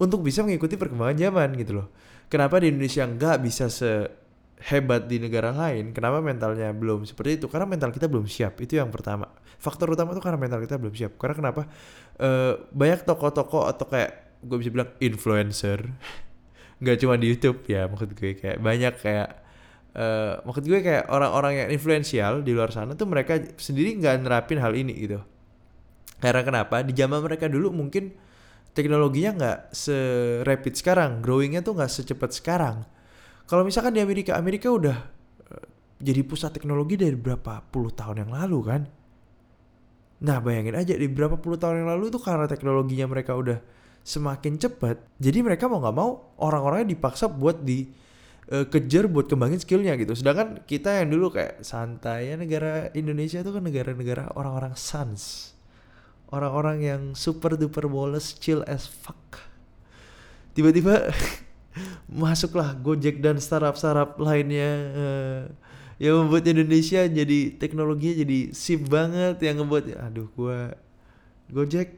untuk 0.02 0.26
bisa 0.26 0.42
mengikuti 0.42 0.78
perkembangan 0.80 1.18
zaman 1.18 1.50
gitu 1.60 1.84
loh. 1.84 1.88
Kenapa 2.32 2.64
di 2.64 2.72
Indonesia 2.72 3.04
nggak 3.04 3.38
bisa 3.44 3.68
sehebat 4.62 5.10
di 5.10 5.18
negara 5.18 5.50
lain 5.50 5.90
kenapa 5.90 6.22
mentalnya 6.22 6.70
belum 6.72 7.10
seperti 7.10 7.42
itu? 7.42 7.46
Karena 7.50 7.66
mental 7.66 7.90
kita 7.90 8.06
belum 8.06 8.30
siap 8.30 8.62
itu 8.62 8.78
yang 8.78 8.94
pertama. 8.94 9.26
Faktor 9.58 9.90
utama 9.94 10.14
itu 10.14 10.22
karena 10.22 10.38
mental 10.38 10.62
kita 10.62 10.78
belum 10.78 10.94
siap. 10.94 11.18
Karena 11.18 11.36
kenapa? 11.36 11.62
Uh, 12.22 12.62
banyak 12.70 13.02
toko-toko 13.02 13.66
atau 13.66 13.90
kayak 13.90 14.38
gue 14.46 14.58
bisa 14.62 14.70
bilang 14.70 14.94
influencer. 15.02 15.90
Nggak 16.82 16.98
cuma 17.02 17.18
di 17.18 17.26
YouTube 17.34 17.66
ya 17.66 17.90
maksud 17.90 18.14
gue. 18.14 18.38
Kayak 18.38 18.58
banyak 18.62 18.94
kayak 19.02 19.30
uh, 19.98 20.34
maksud 20.46 20.64
gue 20.70 20.80
kayak 20.86 21.10
orang-orang 21.10 21.66
yang 21.66 21.70
influensial 21.74 22.46
di 22.46 22.54
luar 22.54 22.70
sana 22.70 22.94
tuh 22.94 23.10
mereka 23.10 23.42
sendiri 23.58 23.98
nggak 23.98 24.16
nerapin 24.22 24.62
hal 24.62 24.78
ini 24.78 24.94
gitu. 24.94 25.20
Karena 26.22 26.46
kenapa? 26.46 26.86
Di 26.86 26.94
zaman 26.94 27.18
mereka 27.26 27.50
dulu 27.50 27.74
mungkin 27.74 28.14
teknologinya 28.78 29.32
nggak 29.34 29.60
se-rapid 29.74 30.74
sekarang. 30.78 31.26
Growingnya 31.26 31.66
tuh 31.66 31.74
nggak 31.74 31.90
secepat 31.90 32.30
sekarang 32.30 33.01
kalau 33.52 33.68
misalkan 33.68 33.92
di 33.92 34.00
Amerika 34.00 34.40
Amerika 34.40 34.72
udah 34.72 34.98
uh, 35.52 35.66
jadi 36.00 36.24
pusat 36.24 36.56
teknologi 36.56 36.96
dari 36.96 37.20
berapa 37.20 37.68
puluh 37.68 37.92
tahun 37.92 38.24
yang 38.24 38.32
lalu 38.32 38.60
kan 38.64 38.82
Nah 40.22 40.38
bayangin 40.38 40.78
aja 40.78 40.94
di 40.94 41.10
berapa 41.10 41.34
puluh 41.42 41.58
tahun 41.58 41.82
yang 41.82 41.90
lalu 41.98 42.14
itu 42.14 42.22
karena 42.22 42.46
teknologinya 42.46 43.10
mereka 43.10 43.34
udah 43.34 43.58
semakin 44.02 44.58
cepat, 44.58 44.98
jadi 45.22 45.46
mereka 45.46 45.70
mau 45.70 45.78
nggak 45.78 45.98
mau 45.98 46.34
orang-orangnya 46.42 46.98
dipaksa 46.98 47.30
buat 47.30 47.62
di 47.62 47.86
uh, 48.50 48.66
kejar 48.66 49.06
buat 49.10 49.30
kembangin 49.30 49.62
skillnya 49.62 49.98
gitu. 49.98 50.14
Sedangkan 50.18 50.62
kita 50.66 51.02
yang 51.02 51.14
dulu 51.14 51.34
kayak 51.34 51.62
santai 51.62 52.34
ya 52.34 52.36
negara 52.38 52.90
Indonesia 52.98 53.42
itu 53.42 53.50
kan 53.54 53.62
negara-negara 53.62 54.34
orang-orang 54.38 54.74
sans, 54.78 55.54
orang-orang 56.34 56.78
yang 56.82 57.02
super 57.14 57.58
duper 57.58 57.90
boles, 57.90 58.38
chill 58.38 58.62
as 58.70 58.86
fuck. 58.90 59.42
Tiba-tiba 60.54 61.14
masuklah 62.08 62.76
Gojek 62.78 63.24
dan 63.24 63.40
startup-startup 63.40 64.20
lainnya. 64.20 64.70
Uh, 64.96 65.44
yang 66.02 66.26
membuat 66.26 66.50
Indonesia 66.50 67.06
jadi 67.06 67.40
teknologinya 67.62 68.26
jadi 68.26 68.40
sip 68.58 68.90
banget 68.90 69.38
yang 69.46 69.62
ngebuat 69.62 70.02
aduh 70.02 70.34
gua 70.34 70.74
Gojek 71.54 71.94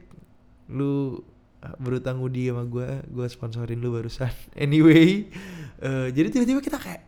lu 0.68 1.24
ah, 1.64 1.72
berutang 1.80 2.20
budi 2.20 2.52
sama 2.52 2.68
gua 2.68 3.00
gua 3.08 3.24
sponsorin 3.32 3.80
lu 3.80 3.96
barusan. 3.96 4.28
Anyway 4.60 5.32
uh, 5.80 6.12
jadi 6.12 6.28
tiba-tiba 6.28 6.60
kita 6.60 6.76
kayak 6.76 7.00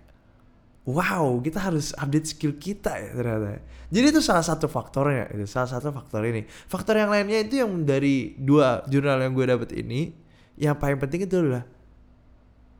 wow 0.88 1.36
kita 1.44 1.60
harus 1.60 1.92
update 2.00 2.32
skill 2.32 2.56
kita 2.56 2.96
ya 2.96 3.12
ternyata. 3.12 3.60
Jadi 3.92 4.06
itu 4.16 4.20
salah 4.24 4.40
satu 4.40 4.64
faktornya 4.64 5.28
itu 5.36 5.44
salah 5.44 5.68
satu 5.68 5.92
faktor 5.92 6.24
ini. 6.24 6.48
Faktor 6.48 6.96
yang 6.96 7.12
lainnya 7.12 7.44
itu 7.44 7.60
yang 7.60 7.84
dari 7.84 8.40
dua 8.40 8.80
jurnal 8.88 9.20
yang 9.20 9.36
gue 9.36 9.44
dapet 9.44 9.70
ini 9.76 10.16
yang 10.56 10.72
paling 10.80 10.96
penting 10.96 11.28
itu 11.28 11.44
adalah 11.44 11.68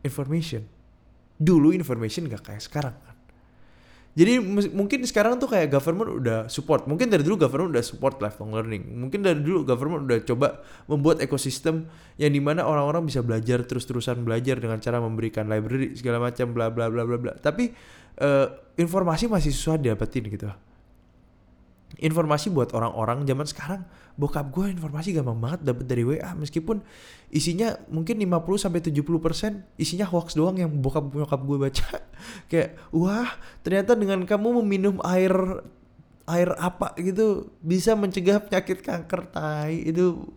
information 0.07 0.63
dulu 1.37 1.75
information 1.75 2.31
gak 2.31 2.47
kayak 2.47 2.63
sekarang 2.63 2.97
jadi 4.17 4.41
mungkin 4.73 5.05
sekarang 5.05 5.37
tuh 5.37 5.45
kayak 5.45 5.69
government 5.69 6.25
udah 6.25 6.39
support. 6.49 6.89
Mungkin 6.89 7.13
dari 7.13 7.21
dulu 7.21 7.37
government 7.37 7.77
udah 7.77 7.85
support 7.85 8.17
lifelong 8.25 8.57
learning. 8.57 8.97
Mungkin 8.97 9.21
dari 9.21 9.45
dulu 9.45 9.69
government 9.69 10.09
udah 10.09 10.25
coba 10.25 10.65
membuat 10.89 11.21
ekosistem 11.21 11.85
yang 12.17 12.33
di 12.33 12.41
mana 12.41 12.65
orang-orang 12.65 13.05
bisa 13.05 13.21
belajar 13.21 13.69
terus-terusan 13.69 14.25
belajar 14.25 14.57
dengan 14.57 14.81
cara 14.81 15.05
memberikan 15.05 15.45
library 15.53 16.01
segala 16.01 16.33
macam 16.33 16.49
bla 16.57 16.73
bla 16.73 16.89
bla 16.89 17.05
bla 17.05 17.21
bla. 17.21 17.37
Tapi 17.37 17.77
uh, 18.25 18.57
informasi 18.81 19.29
masih 19.29 19.53
susah 19.53 19.77
didapetin 19.77 20.25
gitu 20.33 20.49
informasi 21.97 22.53
buat 22.53 22.73
orang-orang 22.77 23.25
zaman 23.25 23.47
sekarang. 23.49 23.81
Bokap 24.17 24.49
gue 24.49 24.73
informasi 24.73 25.13
gampang 25.13 25.37
banget 25.37 25.61
dapet 25.65 25.85
dari 25.85 26.01
WA 26.05 26.33
meskipun 26.37 26.81
isinya 27.29 27.77
mungkin 27.93 28.17
50 28.17 28.65
sampai 28.65 28.81
70% 28.81 29.77
isinya 29.77 30.09
hoax 30.09 30.37
doang 30.37 30.57
yang 30.57 30.73
bokap 30.81 31.09
bokap 31.09 31.41
gue 31.45 31.57
baca. 31.61 31.89
Kayak 32.51 32.81
wah 32.93 33.29
ternyata 33.61 33.93
dengan 33.97 34.25
kamu 34.25 34.65
meminum 34.65 35.01
air 35.05 35.33
air 36.27 36.51
apa 36.59 36.93
gitu 36.99 37.55
bisa 37.63 37.95
mencegah 37.95 38.41
penyakit 38.45 38.81
kanker 38.81 39.33
tai. 39.33 39.85
Itu 39.85 40.33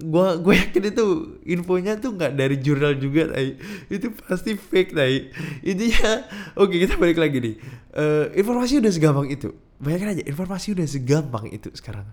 gua 0.00 0.40
gue 0.40 0.54
yakin 0.56 0.84
itu 0.94 1.06
infonya 1.48 1.98
tuh 2.00 2.16
nggak 2.16 2.32
dari 2.36 2.56
jurnal 2.60 2.96
juga 2.96 3.36
tai. 3.36 3.56
Itu 3.88 4.12
pasti 4.16 4.56
fake 4.56 4.92
tai. 4.96 5.28
Intinya 5.60 6.24
oke 6.60 6.72
kita 6.72 6.96
balik 6.96 7.20
lagi 7.20 7.40
nih. 7.40 7.56
Uh, 7.92 8.32
informasi 8.32 8.80
udah 8.80 8.92
segampang 8.92 9.28
itu 9.28 9.52
bayangin 9.82 10.08
aja 10.14 10.22
informasi 10.22 10.78
udah 10.78 10.86
segampang 10.86 11.50
itu 11.50 11.68
sekarang. 11.74 12.06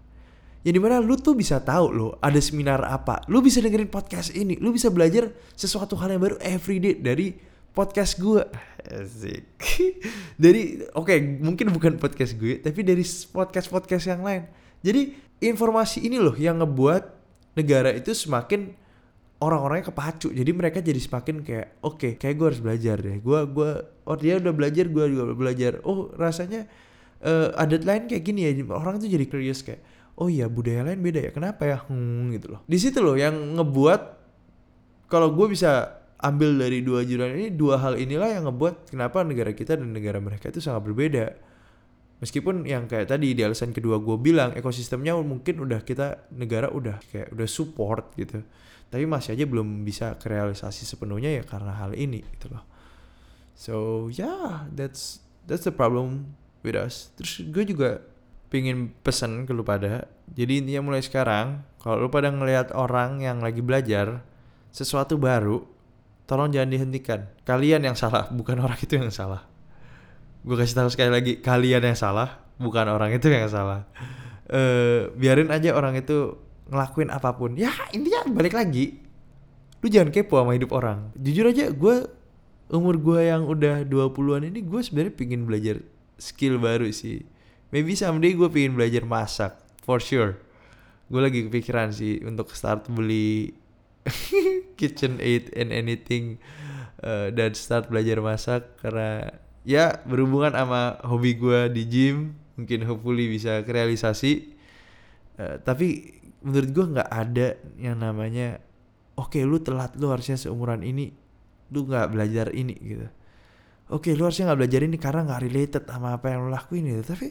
Yang 0.65 0.73
di 0.75 0.81
mana 0.81 0.99
lu 0.99 1.15
tuh 1.15 1.37
bisa 1.37 1.61
tahu 1.63 1.85
lo 1.93 2.07
ada 2.19 2.41
seminar 2.41 2.83
apa. 2.83 3.23
Lu 3.31 3.39
bisa 3.39 3.63
dengerin 3.63 3.87
podcast 3.87 4.35
ini. 4.35 4.59
Lu 4.59 4.75
bisa 4.75 4.91
belajar 4.91 5.31
sesuatu 5.55 5.95
hal 5.95 6.17
yang 6.17 6.19
baru 6.19 6.35
everyday 6.43 6.99
dari 6.99 7.37
podcast 7.71 8.19
gue 8.19 8.43
asik. 8.91 9.45
Dari 10.43 10.83
oke 10.97 11.07
okay, 11.07 11.17
mungkin 11.39 11.71
bukan 11.71 11.95
podcast 11.95 12.35
gue 12.35 12.59
tapi 12.59 12.81
dari 12.81 13.05
podcast 13.31 13.67
podcast 13.69 14.03
yang 14.09 14.25
lain. 14.25 14.49
Jadi 14.81 15.15
informasi 15.39 16.03
ini 16.03 16.19
loh 16.19 16.35
yang 16.35 16.59
ngebuat 16.59 17.03
negara 17.55 17.93
itu 17.93 18.11
semakin 18.11 18.73
orang-orangnya 19.39 19.93
kepacu. 19.93 20.33
Jadi 20.33 20.51
mereka 20.51 20.83
jadi 20.83 20.99
semakin 20.99 21.45
kayak 21.45 21.67
oke 21.85 21.95
okay, 21.95 22.11
kayak 22.19 22.35
gue 22.35 22.47
harus 22.51 22.61
belajar 22.63 22.95
deh. 22.99 23.15
Gue 23.23 23.39
gue 23.47 23.71
oh 23.83 24.17
dia 24.17 24.41
udah 24.41 24.51
belajar 24.51 24.85
gue 24.91 25.05
juga 25.07 25.23
belajar. 25.31 25.71
Oh 25.87 26.11
rasanya 26.17 26.67
uh, 27.23 27.55
adat 27.55 27.83
lain 27.83 28.07
kayak 28.07 28.23
gini 28.23 28.47
ya 28.47 28.51
orang 28.71 28.99
itu 28.99 29.11
jadi 29.11 29.25
curious 29.27 29.63
kayak 29.63 29.81
oh 30.19 30.27
iya 30.27 30.51
budaya 30.51 30.83
lain 30.83 30.99
beda 30.99 31.19
ya 31.27 31.31
kenapa 31.31 31.63
ya? 31.63 31.77
Hmm 31.87 32.29
gitu 32.35 32.51
loh. 32.51 32.61
Di 32.67 32.75
situ 32.75 32.99
loh 32.99 33.15
yang 33.15 33.55
ngebuat 33.55 34.01
kalau 35.07 35.31
gue 35.31 35.47
bisa 35.47 35.99
ambil 36.19 36.59
dari 36.59 36.83
dua 36.83 37.07
jurnal 37.07 37.31
ini 37.31 37.55
dua 37.55 37.79
hal 37.79 37.95
inilah 37.95 38.27
yang 38.27 38.43
ngebuat 38.51 38.91
kenapa 38.91 39.23
negara 39.23 39.55
kita 39.55 39.79
dan 39.79 39.95
negara 39.95 40.19
mereka 40.19 40.51
itu 40.51 40.59
sangat 40.59 40.83
berbeda. 40.91 41.25
Meskipun 42.19 42.67
yang 42.67 42.83
kayak 42.91 43.07
tadi 43.07 43.31
di 43.31 43.41
alasan 43.47 43.71
kedua 43.71 43.95
gue 44.03 44.19
bilang 44.19 44.51
ekosistemnya 44.51 45.15
mungkin 45.23 45.63
udah 45.63 45.79
kita 45.87 46.27
negara 46.35 46.67
udah 46.67 46.99
kayak 47.15 47.31
udah 47.31 47.47
support 47.47 48.11
gitu. 48.19 48.43
Tapi 48.91 49.07
masih 49.07 49.39
aja 49.39 49.47
belum 49.47 49.87
bisa 49.87 50.19
kerealisasi 50.19 50.83
sepenuhnya 50.83 51.39
ya 51.39 51.43
karena 51.47 51.79
hal 51.79 51.95
ini 51.95 52.19
gitu 52.35 52.51
loh. 52.51 52.67
So 53.55 53.73
yeah 54.11 54.67
that's 54.75 55.23
that's 55.47 55.63
the 55.63 55.71
problem 55.71 56.35
with 56.63 56.77
us. 56.77 57.11
Terus 57.15 57.45
gue 57.47 57.63
juga 57.75 57.89
pingin 58.49 58.91
pesan 59.05 59.45
ke 59.45 59.53
lu 59.53 59.61
pada. 59.61 60.09
Jadi 60.33 60.65
intinya 60.65 60.89
mulai 60.89 61.01
sekarang 61.05 61.63
kalau 61.81 62.05
lu 62.05 62.09
pada 62.09 62.33
ngelihat 62.33 62.73
orang 62.73 63.21
yang 63.23 63.39
lagi 63.39 63.61
belajar 63.61 64.25
sesuatu 64.73 65.17
baru 65.17 65.63
tolong 66.25 66.53
jangan 66.53 66.69
dihentikan. 66.69 67.29
Kalian 67.45 67.85
yang 67.85 67.97
salah 67.97 68.27
bukan 68.29 68.59
orang 68.65 68.77
itu 68.81 68.97
yang 68.97 69.13
salah. 69.13 69.45
Gue 70.45 70.55
kasih 70.57 70.75
tahu 70.77 70.89
sekali 70.91 71.11
lagi 71.13 71.33
kalian 71.39 71.83
yang 71.83 71.97
salah 71.97 72.41
bukan 72.59 72.89
orang 72.89 73.13
itu 73.13 73.29
yang 73.29 73.47
salah. 73.47 73.85
Uh, 74.49 75.13
biarin 75.13 75.53
aja 75.53 75.77
orang 75.77 75.93
itu 75.97 76.37
ngelakuin 76.69 77.13
apa 77.13 77.37
pun. 77.37 77.53
Ya 77.53 77.73
intinya 77.93 78.25
balik 78.29 78.57
lagi. 78.57 79.01
Lu 79.79 79.87
jangan 79.87 80.11
kepo 80.11 80.41
sama 80.41 80.57
hidup 80.57 80.73
orang. 80.75 81.13
Jujur 81.15 81.47
aja 81.47 81.71
gue 81.71 81.95
umur 82.69 83.01
gue 83.01 83.19
yang 83.25 83.49
udah 83.49 83.81
20-an 83.85 84.45
ini 84.45 84.61
gue 84.61 84.81
sebenarnya 84.81 85.13
pingin 85.17 85.41
belajar 85.49 85.81
skill 86.19 86.61
baru 86.61 86.91
sih. 86.93 87.25
Maybe 87.73 87.95
someday 87.95 88.35
gue 88.35 88.49
pingin 88.51 88.75
belajar 88.75 89.07
masak 89.07 89.57
for 89.81 90.03
sure. 90.03 90.37
Gue 91.09 91.21
lagi 91.23 91.47
kepikiran 91.49 91.89
sih 91.89 92.21
untuk 92.21 92.53
start 92.53 92.85
beli 92.91 93.55
kitchen 94.79 95.17
aid 95.17 95.49
and 95.57 95.73
anything 95.73 96.37
uh, 97.01 97.33
dan 97.33 97.57
start 97.57 97.89
belajar 97.89 98.21
masak 98.21 98.69
karena 98.83 99.33
ya 99.65 99.97
berhubungan 100.05 100.53
sama 100.53 101.01
hobi 101.07 101.39
gue 101.39 101.71
di 101.73 101.83
gym 101.89 102.37
mungkin 102.59 102.85
hopefully 102.85 103.25
bisa 103.31 103.65
kerealisasi. 103.65 104.53
Uh, 105.39 105.55
tapi 105.63 106.19
menurut 106.43 106.69
gue 106.71 106.85
nggak 106.99 107.09
ada 107.09 107.47
yang 107.79 107.99
namanya 107.99 108.59
oke 109.19 109.35
okay, 109.35 109.43
lu 109.43 109.59
telat 109.59 109.95
lu 109.99 110.07
harusnya 110.11 110.39
seumuran 110.39 110.83
ini 110.83 111.11
lu 111.75 111.85
nggak 111.85 112.07
belajar 112.15 112.47
ini 112.55 112.75
gitu 112.79 113.07
oke 113.89 114.05
okay, 114.05 114.13
lu 114.13 114.29
harusnya 114.29 114.53
nggak 114.53 114.59
belajar 114.61 114.81
ini 114.85 114.97
karena 115.01 115.21
nggak 115.25 115.41
related 115.41 115.83
sama 115.89 116.17
apa 116.17 116.25
yang 116.29 116.45
lu 116.45 116.49
lakuin 116.53 116.85
gitu. 116.85 117.03
Tapi 117.13 117.27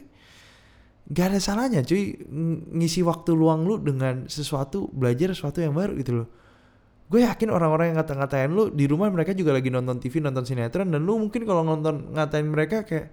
nggak 1.09 1.25
ada 1.25 1.39
salahnya 1.41 1.81
cuy 1.81 2.21
ngisi 2.75 3.01
waktu 3.01 3.31
luang 3.33 3.65
lu 3.65 3.81
dengan 3.81 4.29
sesuatu 4.29 4.91
belajar 4.93 5.33
sesuatu 5.33 5.63
yang 5.63 5.73
baru 5.73 5.97
gitu 5.97 6.23
loh. 6.23 6.27
Gue 7.09 7.25
yakin 7.25 7.49
orang-orang 7.49 7.89
yang 7.89 7.97
ngata-ngatain 7.97 8.53
lu 8.53 8.69
di 8.69 8.85
rumah 8.85 9.09
mereka 9.09 9.33
juga 9.33 9.57
lagi 9.57 9.73
nonton 9.73 9.97
TV 9.97 10.21
nonton 10.21 10.45
sinetron 10.45 10.93
dan 10.93 11.01
lu 11.01 11.17
mungkin 11.17 11.41
kalau 11.41 11.65
nonton 11.65 12.13
ngatain 12.13 12.45
mereka 12.45 12.85
kayak 12.85 13.09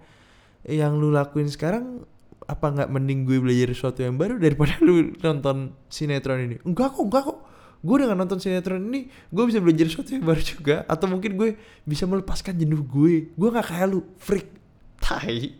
yang 0.69 1.01
lu 1.01 1.09
lakuin 1.09 1.49
sekarang 1.49 2.05
apa 2.45 2.65
nggak 2.69 2.89
mending 2.93 3.25
gue 3.25 3.41
belajar 3.41 3.73
sesuatu 3.73 4.05
yang 4.05 4.15
baru 4.15 4.37
daripada 4.37 4.77
lu 4.85 5.17
nonton 5.17 5.73
sinetron 5.89 6.45
ini? 6.45 6.55
Enggak 6.61 6.93
kok 6.93 7.03
enggak 7.09 7.23
kok 7.25 7.39
gue 7.81 7.97
dengan 8.01 8.17
nonton 8.17 8.41
sinetron 8.41 8.81
ini 8.89 9.09
gue 9.29 9.43
bisa 9.45 9.61
belajar 9.61 9.85
sesuatu 9.85 10.11
yang 10.13 10.25
baru 10.25 10.41
juga. 10.41 10.75
Atau 10.89 11.05
mungkin 11.09 11.37
gue 11.37 11.49
bisa 11.85 12.09
melepaskan 12.09 12.57
jenuh 12.57 12.81
gue. 12.81 13.31
Gue 13.33 13.49
nggak 13.53 13.67
kayak 13.73 13.87
lu 13.89 14.01
freak. 14.17 14.49
Tai. 14.97 15.53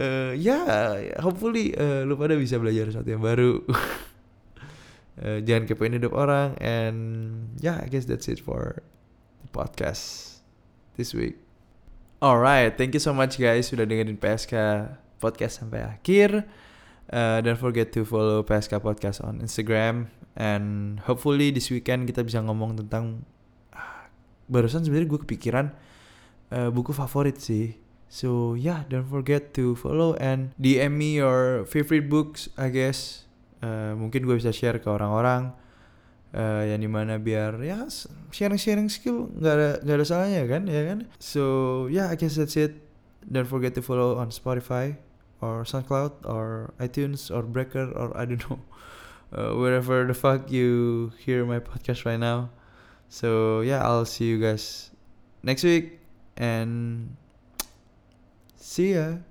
Uh, 0.00 0.32
ya 0.38 0.64
yeah, 0.64 1.20
hopefully 1.20 1.76
uh, 1.76 2.06
lu 2.08 2.16
pada 2.16 2.38
bisa 2.38 2.56
belajar 2.56 2.88
sesuatu 2.88 3.10
yang 3.10 3.22
baru. 3.22 3.60
Uh, 5.20 5.38
jangan 5.46 5.68
kepoin 5.68 5.92
hidup 5.92 6.16
orang. 6.16 6.56
And 6.58 6.98
yeah 7.60 7.78
I 7.80 7.88
guess 7.92 8.08
that's 8.08 8.26
it 8.26 8.40
for 8.40 8.80
the 9.44 9.50
podcast 9.52 10.38
this 10.96 11.12
week. 11.12 11.36
Alright 12.20 12.76
thank 12.76 12.92
you 12.92 13.02
so 13.02 13.16
much 13.16 13.40
guys 13.40 13.72
sudah 13.72 13.88
dengerin 13.88 14.20
PSK 14.20 14.52
podcast 15.20 15.64
sampai 15.64 15.84
akhir 15.84 16.48
Uh, 17.10 17.42
don't 17.42 17.58
forget 17.58 17.90
to 17.90 18.06
follow 18.06 18.46
PSK 18.46 18.78
Podcast 18.78 19.18
on 19.26 19.42
Instagram 19.42 20.14
and 20.38 21.02
hopefully 21.10 21.50
this 21.50 21.66
weekend 21.66 22.06
kita 22.06 22.22
bisa 22.22 22.38
ngomong 22.38 22.78
tentang 22.78 23.26
uh, 23.74 24.06
barusan 24.46 24.86
sebenarnya 24.86 25.10
gue 25.10 25.20
kepikiran 25.26 25.74
uh, 26.54 26.70
buku 26.70 26.94
favorit 26.94 27.42
sih. 27.42 27.74
So 28.06 28.54
yeah, 28.54 28.86
don't 28.86 29.10
forget 29.10 29.50
to 29.58 29.74
follow 29.74 30.14
and 30.22 30.54
DM 30.62 31.02
me 31.02 31.18
your 31.18 31.66
favorite 31.66 32.06
books, 32.06 32.46
I 32.54 32.70
guess. 32.70 33.26
Uh, 33.58 33.98
mungkin 33.98 34.22
gue 34.22 34.38
bisa 34.38 34.54
share 34.54 34.78
ke 34.78 34.86
orang-orang 34.86 35.50
uh, 36.30 36.62
yang 36.62 36.78
di 36.78 36.86
mana 36.86 37.18
biar 37.18 37.58
ya 37.58 37.90
sharing-sharing 38.30 38.86
skill 38.86 39.34
nggak 39.34 39.54
ada 39.58 39.70
nggak 39.82 39.96
ada 39.98 40.06
salahnya 40.06 40.42
kan 40.46 40.62
ya 40.70 40.82
kan. 40.94 40.98
So 41.18 41.42
yeah, 41.90 42.06
I 42.06 42.14
guess 42.14 42.38
that's 42.38 42.54
it. 42.54 42.78
Don't 43.26 43.50
forget 43.50 43.74
to 43.74 43.82
follow 43.82 44.14
on 44.14 44.30
Spotify 44.30 45.09
or 45.40 45.64
SoundCloud 45.64 46.24
or 46.24 46.72
iTunes 46.78 47.30
or 47.34 47.42
Breaker 47.42 47.90
or 47.92 48.16
I 48.16 48.24
don't 48.24 48.42
know 48.48 48.60
uh, 49.32 49.56
wherever 49.56 50.06
the 50.06 50.14
fuck 50.14 50.50
you 50.50 51.12
hear 51.18 51.44
my 51.44 51.60
podcast 51.60 52.04
right 52.04 52.20
now. 52.20 52.50
So 53.08 53.60
yeah, 53.60 53.82
I'll 53.82 54.04
see 54.04 54.26
you 54.26 54.40
guys 54.40 54.90
next 55.42 55.64
week 55.64 55.98
and 56.36 57.16
see 58.56 58.94
ya. 58.94 59.24